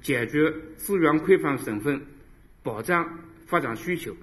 [0.00, 2.00] 解决资源匮乏省份
[2.62, 4.14] 保障发展需求，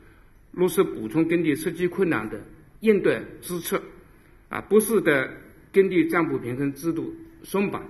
[0.53, 2.41] 落实补充耕地实际困难的
[2.79, 3.81] 应对支策，
[4.47, 5.29] 啊，不是的
[5.73, 7.85] 耕地占补平衡制度松绑，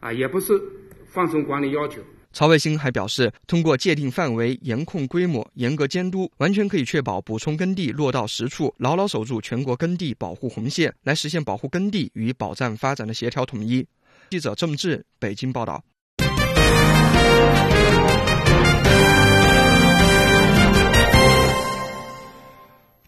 [0.00, 0.58] 啊，也不是
[1.04, 2.02] 放松管理要求。
[2.32, 13.84] 曹卫星还表示，通过界定范围、严控规模、严格监督，完全可以确保补充耕地落到实处，牢牢守住全国耕地保护红线，来实现保护耕地与保障发展的协调统一。
[14.30, 15.82] 记者郑志北京报道。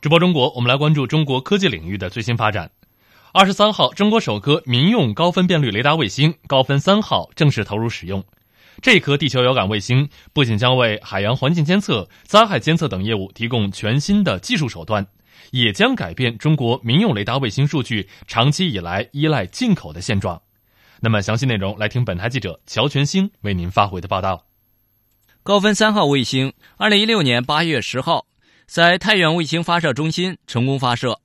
[0.01, 2.69] 直播中国，我们来关注中国科技领域的最新发展。
[3.33, 8.23] 二十三号，中国首颗民用高分辨率雷达卫星“高分三号”正式投入使用。
[8.81, 15.07] 这颗地球遥感卫星不仅将为海洋环境监测、灾害监测等业务提供全新的技术手段，
[15.51, 20.41] 也将改变中国民用雷达卫星数据长期以来依赖进口的现状。
[21.01, 24.47] 那么，详细内容来听本台记者乔全兴为您发回的报道。
[25.43, 28.27] 高分三号卫星，二零一六年八月十号
[28.67, 31.21] 在太原卫星发射中心成功发射。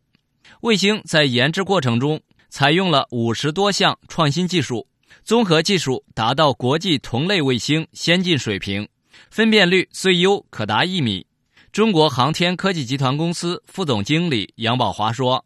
[0.62, 2.20] 卫星在研制过程中
[2.50, 4.88] 采用了五十多项创新技术，
[5.24, 8.88] 综合技术达到国际同类卫星先进水平，
[9.30, 11.26] 分辨率最优可达一米。
[11.72, 15.44] 中国航天科技集团公司副总经理杨宝华说：“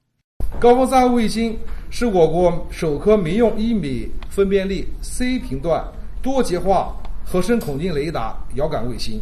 [0.59, 1.57] 高分三号卫星
[1.89, 5.83] 是我国首颗民用一米分辨率 C 频段
[6.21, 9.21] 多极化。”合声孔径雷达遥感卫星，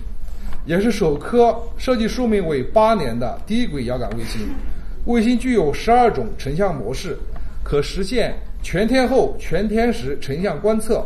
[0.65, 4.49] 也是首颗设计寿命为八年的低轨遥感卫星。
[5.05, 7.15] 卫星具有十二种成像模式，
[7.63, 11.05] 可实现全天候、全天时成像观测。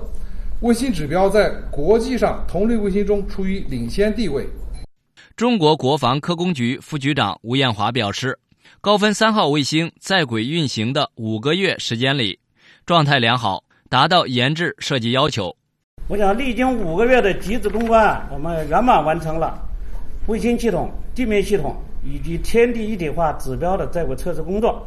[0.61, 4.47] 卫星指标在国际上同类卫星中处于领先地位。
[5.35, 8.39] 中国国防科工局副局长吴艳华表示，
[8.79, 12.39] 高分三号卫星在轨运行的五个月时间里，
[12.85, 15.53] 状态良好，达到研制设计要求。
[16.07, 19.57] 我想，历经五个月的机制攻关，我们圆满完成了
[20.27, 21.75] 卫星系统、地面系统
[22.05, 24.85] 以及天地一体化指标的在轨测试工作。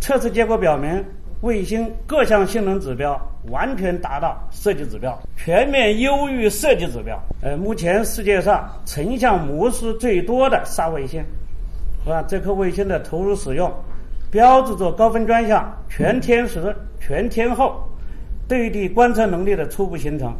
[0.00, 1.04] 测试结果表明，
[1.42, 3.20] 卫星各项性能指标
[3.50, 7.20] 完全达到设计指标，全面优于设计指标。
[7.42, 11.20] 呃，目前世界上成像模式最多的沙卫星，
[12.04, 12.24] 是吧？
[12.28, 13.72] 这颗卫星的投入使用，
[14.30, 17.86] 标志着高分专项全天时、全天候。
[18.48, 20.34] 对地观测能力的初步形成，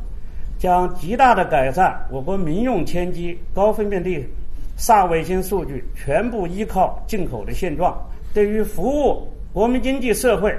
[0.58, 4.28] 将极大的改善我国民用天基高分辨率
[4.76, 7.96] 煞卫星数据全部依靠进口的现状，
[8.34, 10.54] 对于服务国民经济社会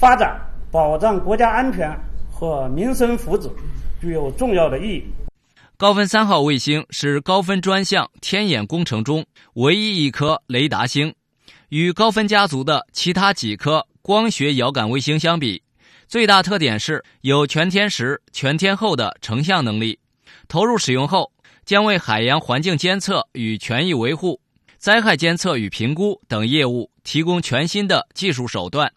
[0.00, 0.40] 发展、
[0.70, 1.94] 保障国家安全
[2.32, 3.50] 和民生福祉
[4.00, 5.04] 具有重要的意义。
[5.76, 11.14] 高分三号卫星是高分专项天眼工程中唯一一颗雷达星，
[11.68, 15.62] 与高分家族的其他几颗光学遥感卫星相比。
[16.08, 19.98] 最大特点是有全天时、全天候的成像能力，
[20.48, 21.30] 投入使用后
[21.66, 24.40] 将为海洋环境监测与权益维护、
[24.78, 28.90] 灾害监测与评估等业务提供全新的技术手段。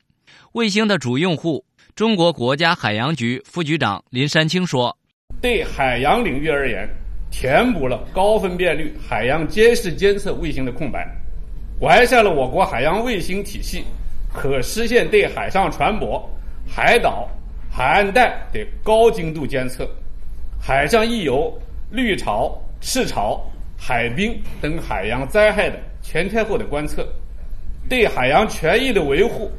[0.54, 4.95] 卫星的主用户中国国家海洋局副局长林山青说
[5.41, 6.88] ：“对海洋领域而言，
[7.32, 11.08] 填补了高分辨率海洋监视监测卫星的空白，
[11.80, 13.84] 完善了我国海洋卫星体系，
[14.32, 16.22] 可实现对海上船舶。”
[16.70, 17.28] 海岛、
[17.70, 19.89] 海岸带的高精度监测，
[20.62, 21.51] 海上溢油、
[21.89, 23.43] 绿潮、赤潮、
[23.76, 27.06] 海冰等海洋灾害的全天候的观测，
[27.89, 29.51] 对海洋权益的维护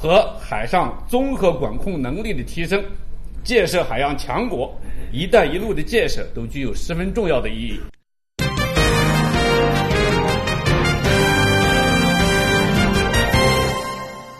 [0.00, 2.80] 和海上综合管控能力的提升，
[3.42, 4.72] 建设海洋强国
[5.12, 7.80] “一带一路”的建设都具有十分重要的意义。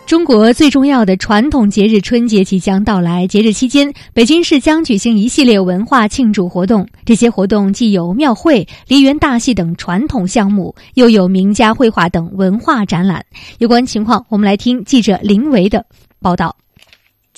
[0.09, 6.89] 中国最重要的传统节日春节即将到来，节日期间，北京市将举行一系列文化庆祝活动。
[7.05, 13.23] 这些活动既有庙会、梨园大戏等传统项目，又有名家绘画等文化展览。
[13.59, 15.85] 有关情况，我们来听记者林维的
[16.23, 16.57] 报道。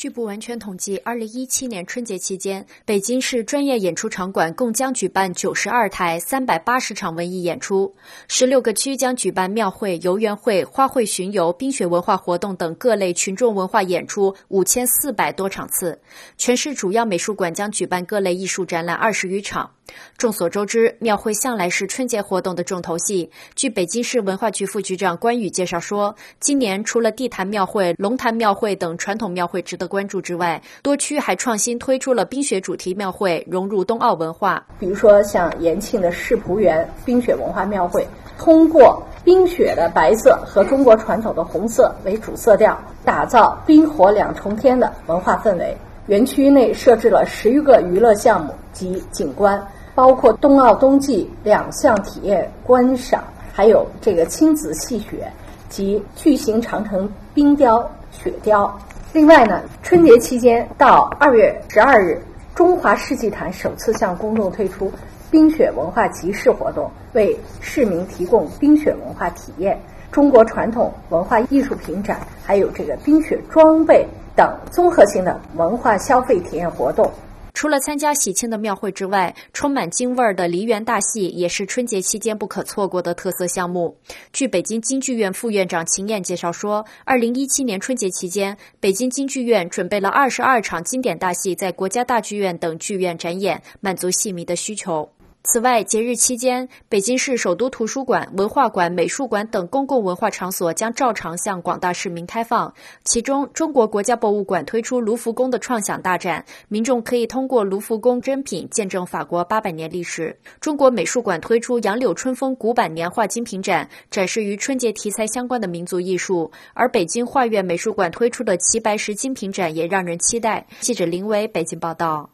[0.00, 7.94] 据不完全统计，二零一七年春节期间，北京市专业演出场馆共将举办九十二台三百八十场文艺演出，
[8.26, 16.00] 十六个区将举办庙会、游园会、花卉巡游、冰雪文化活动等各类群众文化演出五千四百多场次。
[16.38, 19.70] 全市主要美术馆将举办各类艺术展览二十余场。
[20.16, 23.28] 众所周知，庙会向来是春节活动的重头戏。
[23.56, 34.64] 据北京市文化局副局长关宇介绍说，今年除了地坛庙会、龙潭庙会等传统庙会值得关注之外，多区还创新推出了冰雪主题庙会，融入冬奥文化。
[34.78, 38.06] 比如说，像延庆的世仆园冰雪文化庙会，
[38.38, 45.76] 通过冰雪的白色和中国传统的红色为主色调，打造冰火两重天的文化氛围。
[46.06, 49.62] 园区内设置了十余个娱乐项目及景观。
[49.92, 53.22] 包括冬奥冬季两项体验观赏，
[53.52, 55.30] 还有这个亲子戏雪
[55.68, 58.72] 及巨型长城冰雕、雪雕。
[59.12, 62.22] 另外呢，春节期间到二月十二日，
[62.54, 64.90] 中华世纪坛首次向公众推出
[65.32, 69.76] 冰雪文化集市活动，为市民提供冰雪文化体验、
[70.12, 74.06] 中国传统文化艺术品展，还有这个冰雪装备
[74.36, 77.10] 等综合性的文化消费体验活动。
[77.52, 83.96] 除了参加喜庆的庙会之外，充满京味儿的梨园大戏也是春节期间不可错过的特色项目。
[84.32, 95.10] 据北京京剧院副院长秦燕介绍说，二零一七年春节期间，北京京剧院准备了二十二场经典大戏，在国家大剧院等剧院展演，满足戏迷的需求。
[95.42, 102.74] 此外，节日期间，北京市首都图书馆、文化馆、美术馆等公共文化场所将照常向广大市民开放。
[103.04, 110.38] 其中，中国国家博物馆推出卢浮宫的创想大展，民众可以通过卢浮宫珍品见证法国八百年历史。
[110.60, 116.52] 中国美术馆推出杨柳春风古板年画精品展，展示与春节题材相关的民族艺术。
[116.74, 120.66] 而北京画院美术馆推出的齐白石精品展也让人期待。
[120.80, 122.30] 记者林维北京报道。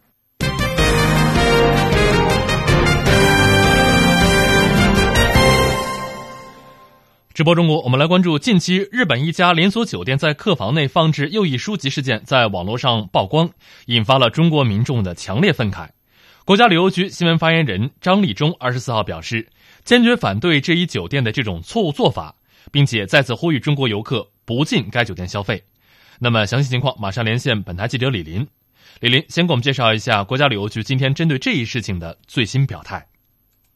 [7.37, 13.51] 直播中国，我们来关注近期日本一家连锁酒店在客房内放置右翼书籍事件在网络上曝光，
[13.85, 15.87] 引发了中国民众的强烈愤慨。
[16.47, 19.47] 国家旅游局新闻发言人张立忠二十四号表示，
[19.85, 22.35] 坚决反对这一酒店的这种错误做法，
[22.73, 25.63] 并且再次呼吁中国游客不进该酒店消费。
[26.19, 28.49] 那么详细情况，马上连线本台记者李林。
[29.01, 33.07] 李林，先给我们介绍一下国家旅游局今天针对这一事情的最新表态。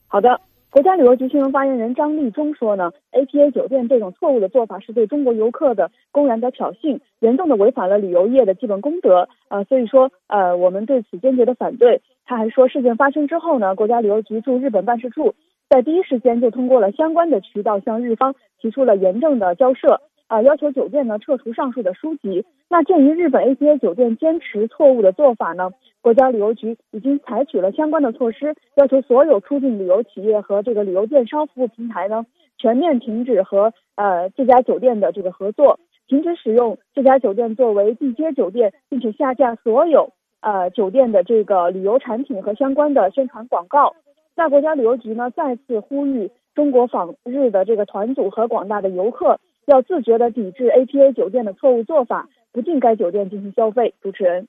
[0.06, 0.40] 好的。
[0.70, 12.02] 国家旅游局新闻发言人张立忠说呢，APA 酒店这种错误的做法是对中国游客的公然的挑衅，严重的违反了旅游业的基本公德啊，所以说呃，我们对此坚决的反对。
[12.24, 15.34] 他还说，事件发生之后呢，国家旅游局驻日本办事处
[15.68, 22.46] 在第一时间就通过了相关的渠道向日方提出了严正的交涉啊，要求酒店呢撤除上述的书籍。
[22.68, 25.72] 那鉴于日本 APA 酒店坚持错误的做法呢？
[26.03, 32.24] 国家旅游局已经采取了相关的措施，要求所有出境旅游企业和这个旅游电商服务平台呢，
[32.57, 35.78] 全面停止和呃这家酒店的这个合作，
[36.09, 43.94] 停止使用这家酒店作为地接酒店，并且下架所有呃酒店的这个旅游产品和相关的宣传广告。
[44.34, 53.92] 那国家旅游局呢，再次呼吁中国访日的这个团组和广大的游客，要自觉的抵制 APA 酒店的错误做法，不进该酒店进行消费。
[54.01, 54.48] 主持人，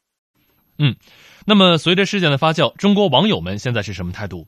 [0.81, 0.95] 嗯。
[1.47, 4.45] 那么，随着事件的发酵，中国网友们现在是什么态度？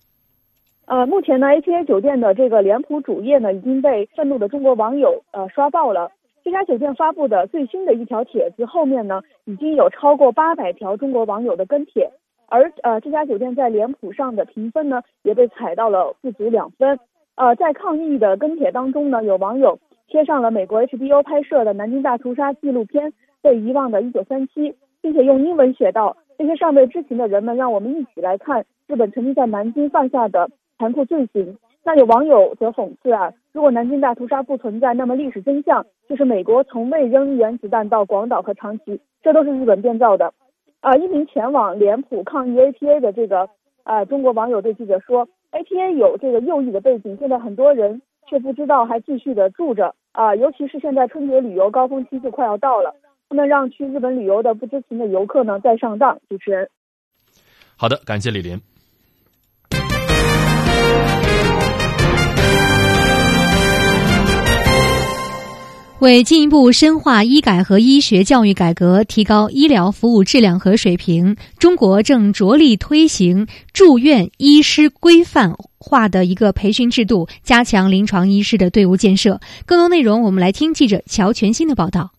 [0.86, 6.12] 呃，目前呢，APA 酒店的这个脸谱主页呢，已经被愤怒的中国网友呃刷爆了。
[6.44, 12.12] 这家酒店发布的最新的一条帖子后面呢，已经有超过八百条中国网友的跟帖，
[12.48, 17.00] 而呃，这家酒店在脸谱上的评分呢，也被踩到了不足两分。
[17.36, 19.80] 呃，在抗议的跟帖当中呢，有网友
[20.10, 23.10] 贴上了美国 HBO 拍摄的南京大屠杀纪录片
[23.42, 24.72] 《被遗忘的一九三七》，
[25.02, 26.18] 并且用英文写道。
[26.38, 31.58] 这些尚未知情的人们，让我们一起来看日本曾经在南京犯下的残酷罪行。
[31.86, 40.34] 那有网友则讽刺啊，如果南京大屠杀不存在，那么历史真相就是美国从未扔原子弹到广岛和长崎，这都是日本编造的。
[40.80, 43.50] 啊，一名前往脸谱抗议 APA 的这个
[43.84, 52.96] 啊中国网友对记者说，APA 有这个右翼的背景，现在很多人却不知道，还继续的住着啊，尤其是现在春节旅游高峰期就快要到了。
[53.34, 56.20] 不能让去日本旅游的不知情的游客呢再上当。
[56.30, 56.70] 主持人，
[57.76, 58.62] 好的，感谢李林。
[66.00, 79.42] 为进一步深化医改和医学教育改革，提高医疗服务质量和水平，中国正着力推行住院医师规范化的一个培训制度，加强临床医师的队伍建设。
[79.66, 82.12] 更多内容，我们来听记者乔全新的报道。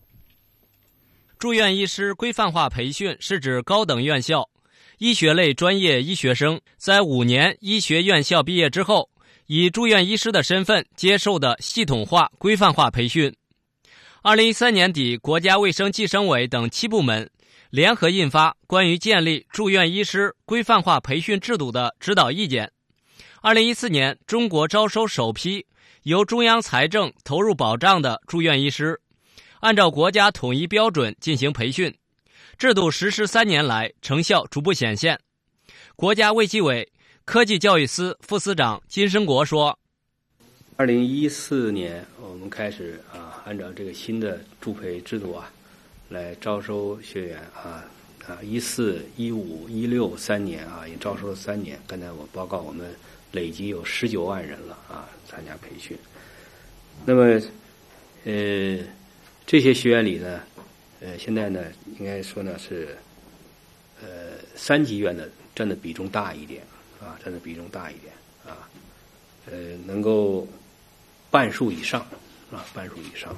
[1.45, 4.49] 住院医师规范化培训是指高等院校
[4.97, 9.11] 医学类专业医学生在五年医学院校毕业之后，
[9.45, 13.31] 以住院医师的身份接受的系统化规范化培训。
[14.23, 17.29] 二零一三年底，国家卫生计生委等七部门
[17.69, 22.65] 联合印发《关于建立住院医师规范化培训制度的指导意见》。
[23.43, 25.63] 二零一四年，中国招收首批
[26.01, 28.99] 由中央财政投入保障的住院医师。
[29.65, 31.91] 按照国家统一标准进行培训，
[32.55, 35.19] 制度实施三年来成效逐步显现。
[35.95, 36.87] 国家卫计委
[37.25, 39.79] 科技教育司副司长金生国说
[40.77, 45.51] ：“二零一四年我们开始啊，按照这个新的助培制度啊，
[46.09, 47.83] 来招收学员啊
[48.27, 51.81] 啊，一四一五一六三年啊，也招收了三年。
[51.87, 52.93] 刚才我报告，我们
[53.31, 55.97] 累计有十九万人了啊，参加培训。
[57.03, 57.41] 那么，
[58.25, 58.77] 呃。”
[59.45, 60.41] 这些学院里呢，
[61.01, 61.63] 呃，现在呢，
[61.99, 62.97] 应该说呢是，
[64.01, 64.07] 呃，
[64.55, 66.63] 三级医院的占的比重大一点，
[66.99, 68.11] 啊，占的比重大一点，
[68.43, 68.67] 啊，
[69.45, 70.47] 呃，能够
[71.29, 72.01] 半数以上，
[72.51, 73.31] 啊，半数以上，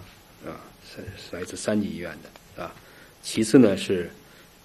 [0.46, 0.56] 啊，
[0.90, 1.04] 是
[1.36, 2.74] 来自三级医院的，啊，
[3.22, 4.10] 其次呢是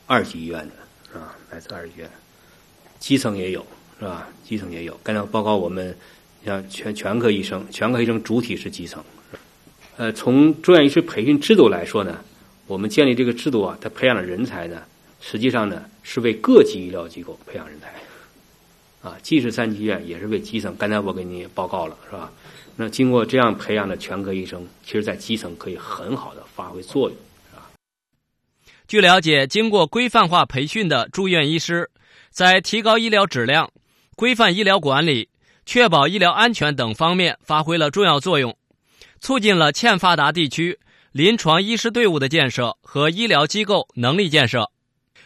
[0.07, 1.37] 二级医院的，啊？
[1.51, 2.11] 来自二级医院，
[3.01, 3.67] 基层也有
[3.99, 4.29] 是吧？
[4.45, 4.97] 基层也有。
[5.03, 5.97] 刚才报告我们
[6.45, 9.03] 像全全科医生，全科医生主体是基层。
[10.03, 12.19] 呃，从住院医师培训制度来说呢，
[12.67, 14.83] 我们建立这个制度啊，它培养的人才呢，
[15.21, 19.09] 实际上呢是为各级医疗机构培养人才。
[19.09, 20.75] 啊，既是三级医院，也是为基层。
[20.77, 22.33] 刚才我给你报告了，是吧？
[22.75, 27.17] 那经过这样培养的全科医生，其实在基层可以很好的发挥作用，
[27.49, 27.71] 是吧？
[28.89, 31.89] 据了解，经过规范化培训的住院医师，
[32.29, 33.71] 在提高医疗质量、
[34.17, 35.29] 规范医疗管理、
[35.65, 38.57] 确保医疗安全等方面发挥了重要作用，
[39.23, 40.81] 促进了欠发达地区
[41.13, 44.69] 临床医师队伍的建设和医疗机构能力建设。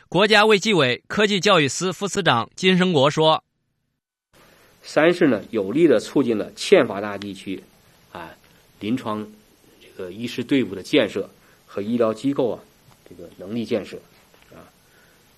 [0.06, 3.42] 国家卫计委科技教育司副司长金生国说。
[4.82, 7.64] 三是呢，有力的促进了欠发达地区，
[8.12, 8.28] 啊，
[8.80, 9.26] 临床
[9.80, 11.30] 这个医师队伍的建设
[11.64, 12.60] 和医疗机构啊
[13.08, 13.96] 这个能力建设，
[14.52, 14.68] 啊，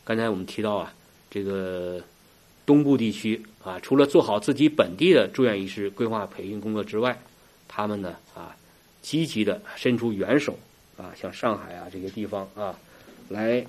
[0.04, 0.92] 刚才我们提到啊，
[1.30, 2.02] 这个
[2.66, 7.16] 东部地区啊，除了做好自己本地的住院医师规划培训工作之外，
[7.78, 8.56] 他们呢啊，
[9.02, 10.58] 积极的伸出援手
[10.96, 12.76] 啊，像上海啊这些地方啊，
[13.28, 13.64] 来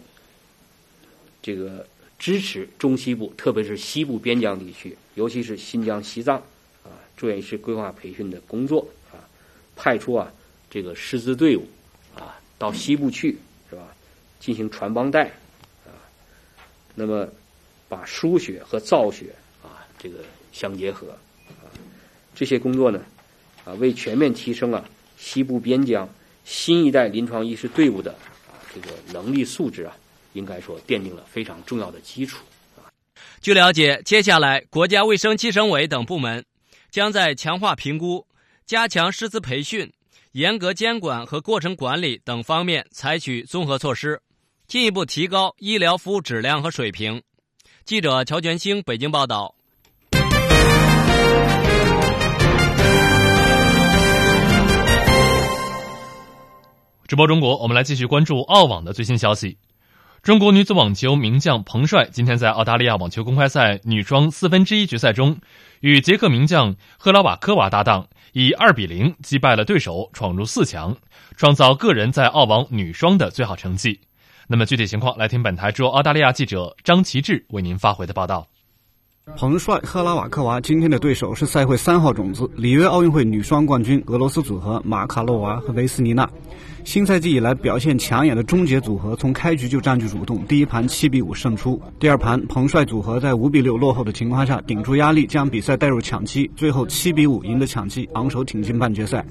[1.44, 1.86] 这个。
[2.18, 6.36] 支持中西部，特别是西部边疆地区，尤其是新疆、西藏，
[6.84, 9.24] 啊，住院医师规划培训的工作啊，
[9.78, 10.30] 派出啊
[10.70, 11.66] 这个师资队伍
[12.14, 13.38] 啊到西部去，
[13.70, 13.88] 是吧？
[14.38, 15.28] 进行传帮带
[15.86, 15.96] 啊，
[16.94, 17.26] 那么
[17.88, 19.34] 把输血和造血
[19.64, 20.18] 啊这个
[20.52, 21.12] 相结合
[21.48, 21.72] 啊，
[22.36, 23.02] 这些工作呢
[23.70, 24.84] 啊，为全面提升啊
[25.18, 26.10] 西部边疆
[26.44, 28.12] 新一代临床医师队伍的
[28.48, 29.96] 啊这个能力素质啊。
[30.34, 32.46] 应该说奠定了非常重要的基础。
[33.42, 36.46] 据了解，接下来国家卫生计生委等部门
[36.92, 38.28] 将在强化评估、
[38.68, 39.92] 加强师资培训、
[40.34, 44.22] 严格监管和过程管理等方面采取综合措施，
[44.68, 47.24] 进一步提高医疗服务质量和水平。
[47.84, 49.56] 记者乔全兴北京报道。
[57.10, 59.58] 直播中国，我们来继续关注澳网的最新消息。
[60.22, 65.40] 中国女子网球名将彭帅今天在澳大利亚网球公开赛女双四分之一决赛中，
[65.80, 70.96] 与捷克名将赫拉瓦科娃搭档，以二比零击败了对手，闯入四强，
[71.36, 74.02] 创造个人在澳网女双的最好成绩。
[74.48, 78.46] 那么具体情况，来听本台驻澳大利亚记者张其志为您发回的报道。
[79.36, 86.30] 彭帅、赫拉瓦科娃今天的对手是赛会三号种子、里约奥运会女双冠军俄罗斯组合马卡洛娃和维斯尼娜。
[86.90, 91.80] 新赛季以来表现抢眼的终结组合，从开局就占据主动，第一盘七比五胜出。
[92.00, 99.24] 第二盘，彭帅组合在五比六落后的情况下，顶住压力将比赛带入抢七，最后七比五赢得抢七，昂首挺进半决赛。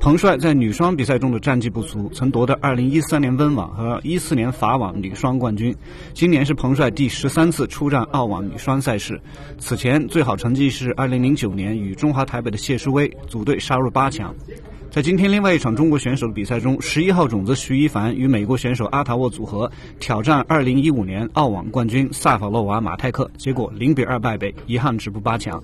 [0.00, 5.72] 彭帅在女双比赛中的战绩不俗，曾夺得二零一三年温网和一四年法网女双冠军。
[6.14, 9.20] 今年是彭帅第十三次出战澳网女双赛事，
[9.56, 14.34] 此前最好成绩是二零零九年与中华台北的谢淑薇组队杀入八强。
[14.98, 19.70] 在今天另外一场中国选手的比赛中，十一号种子徐一凡与美国选手阿塔沃组合
[20.00, 25.62] 挑战二零一五年澳网冠军萨法洛娃马泰克，结果零比二败北，遗憾止步八强。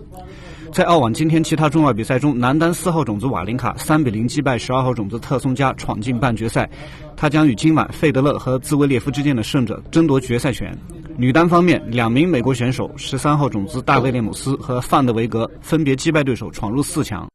[0.73, 6.71] 在澳网今天其他重要比赛中，男单四号种子瓦林卡三比零击败十二号种子特松加，闯进半决赛。
[7.17, 10.73] 他将与今晚费德勒和兹维列夫之间的胜者争夺决赛权。
[11.17, 17.29] 女单方面，两名美国选手十三号种子大卫列姆斯和范德维格分别击败对手，闯入四强。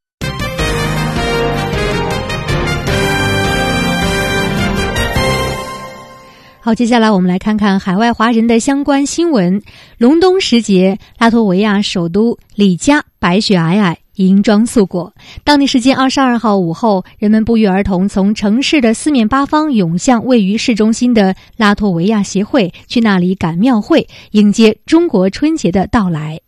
[6.62, 9.62] 好，接下来我们来看看海外华人的相关新闻。
[9.96, 15.10] 隆冬时节，拉脱维亚首都里加白雪皑皑，银装素裹。
[15.42, 26.38] 当地时间二十二号午后，人们不约而同从城市的四面八方涌向位于市中心的拉脱维亚协会，去那里赶庙会，迎接中国春节的到来。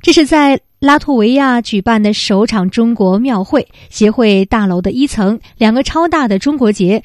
[0.00, 3.68] 这是在拉脱维亚举办的首场中国庙会。
[3.90, 7.02] 协会大楼的一层，两个超大的中国结。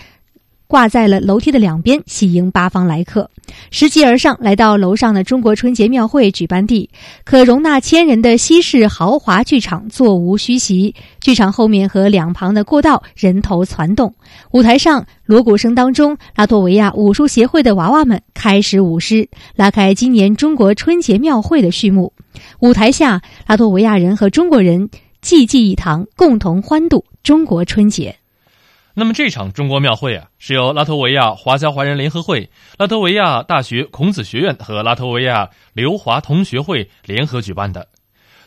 [0.67, 3.29] 挂在了楼梯的两边，喜迎八方来客。
[3.69, 6.89] 拾级而上，来到楼上的中国春节庙会举办地，
[7.23, 10.95] 可容纳千人的西式豪华剧场座无虚席。
[11.21, 14.13] 剧场后面和两旁的过道人头攒动，
[14.51, 22.11] 舞台上锣鼓声当中，拉脱维亚武术协会的娃娃们开始舞狮，拉开今年中国春节庙会的序幕。
[22.59, 24.89] 舞台下，拉脱维亚人和中国人
[25.21, 28.15] 济济一堂，共同欢度中国春节。
[28.97, 37.89] 那么这场中国庙会啊，是由拉脱维亚华侨华人联合会、拉脱维亚大学孔子学院和拉脱维亚留华同学会联合举办的。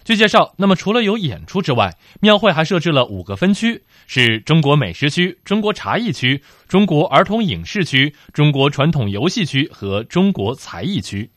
[0.04, 11.30] 据介绍，那么除了有演出之外，庙会还设置了五个分区，是中国美食区、中国茶艺区、中国儿童影视区、中国传统游戏区和中国才艺区。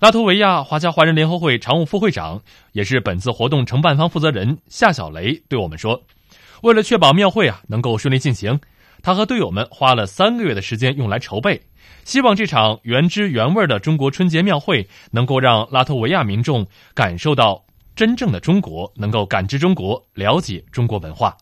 [0.00, 2.42] 拉脱维亚华侨华人联合会常务副会长，
[2.72, 6.02] 也是本次活动承办方负责人夏小雷对我们说
[6.62, 8.60] ：“为了确保庙会啊能够顺利进行，
[9.02, 11.60] 他和队友们花了三个月的时间用来筹备，
[12.04, 17.64] 希望这场原汁原味的中国春节庙会能够让拉脱维亚民众感受到
[17.96, 21.36] 真正的中国，能够感知中国，了解中国文化。”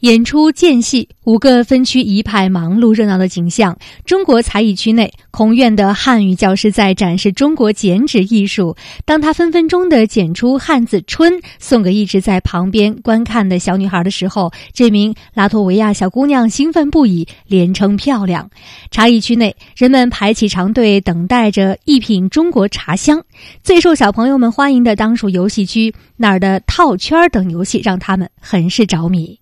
[0.00, 3.76] 演出间隙，五个分区一派忙碌热闹的景象。
[4.06, 8.74] 中国才艺区内，孔院的汉语教师在展示中国剪纸艺术。
[9.04, 18.48] 当他分分钟的剪出汉字“春”，送给一直在旁边观看的小女孩的时候，这名拉脱维亚小姑娘兴奋不已，连称漂亮。
[18.90, 23.22] 茶艺区内，人们排起长队，等待着一品中国茶香。
[23.62, 29.38] 最受小朋友们欢迎的当属游戏区，那儿的套圈等游戏让他们很是着迷。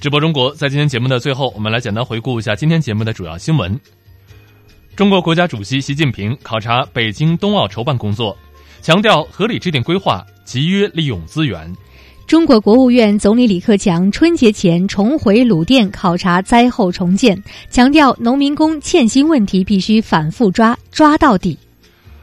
[0.00, 3.76] 直播中国，在今天节目的最后，我们来简单回顾一下今天节目的主要新闻。
[4.94, 8.36] 中国国家主席习近平考察北京冬奥筹办工作，
[8.80, 11.74] 强调合理制定规划，集约利用资源。
[12.28, 21.58] 中国国务院总理李克强春节前重回鲁甸考察灾后重建，强调农民工欠薪问题必须反复抓，抓到底。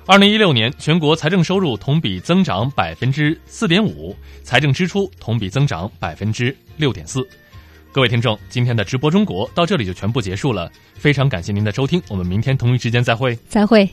[0.06, 7.28] 二零一六年全国财政收入同比增长百分之四点五，财政支出同比增长百分之六点四。
[7.96, 13.90] 各位听众，今天的直播中国到这里就全部结束了，非常感谢您的收听，我们明天同一时间再会，再会。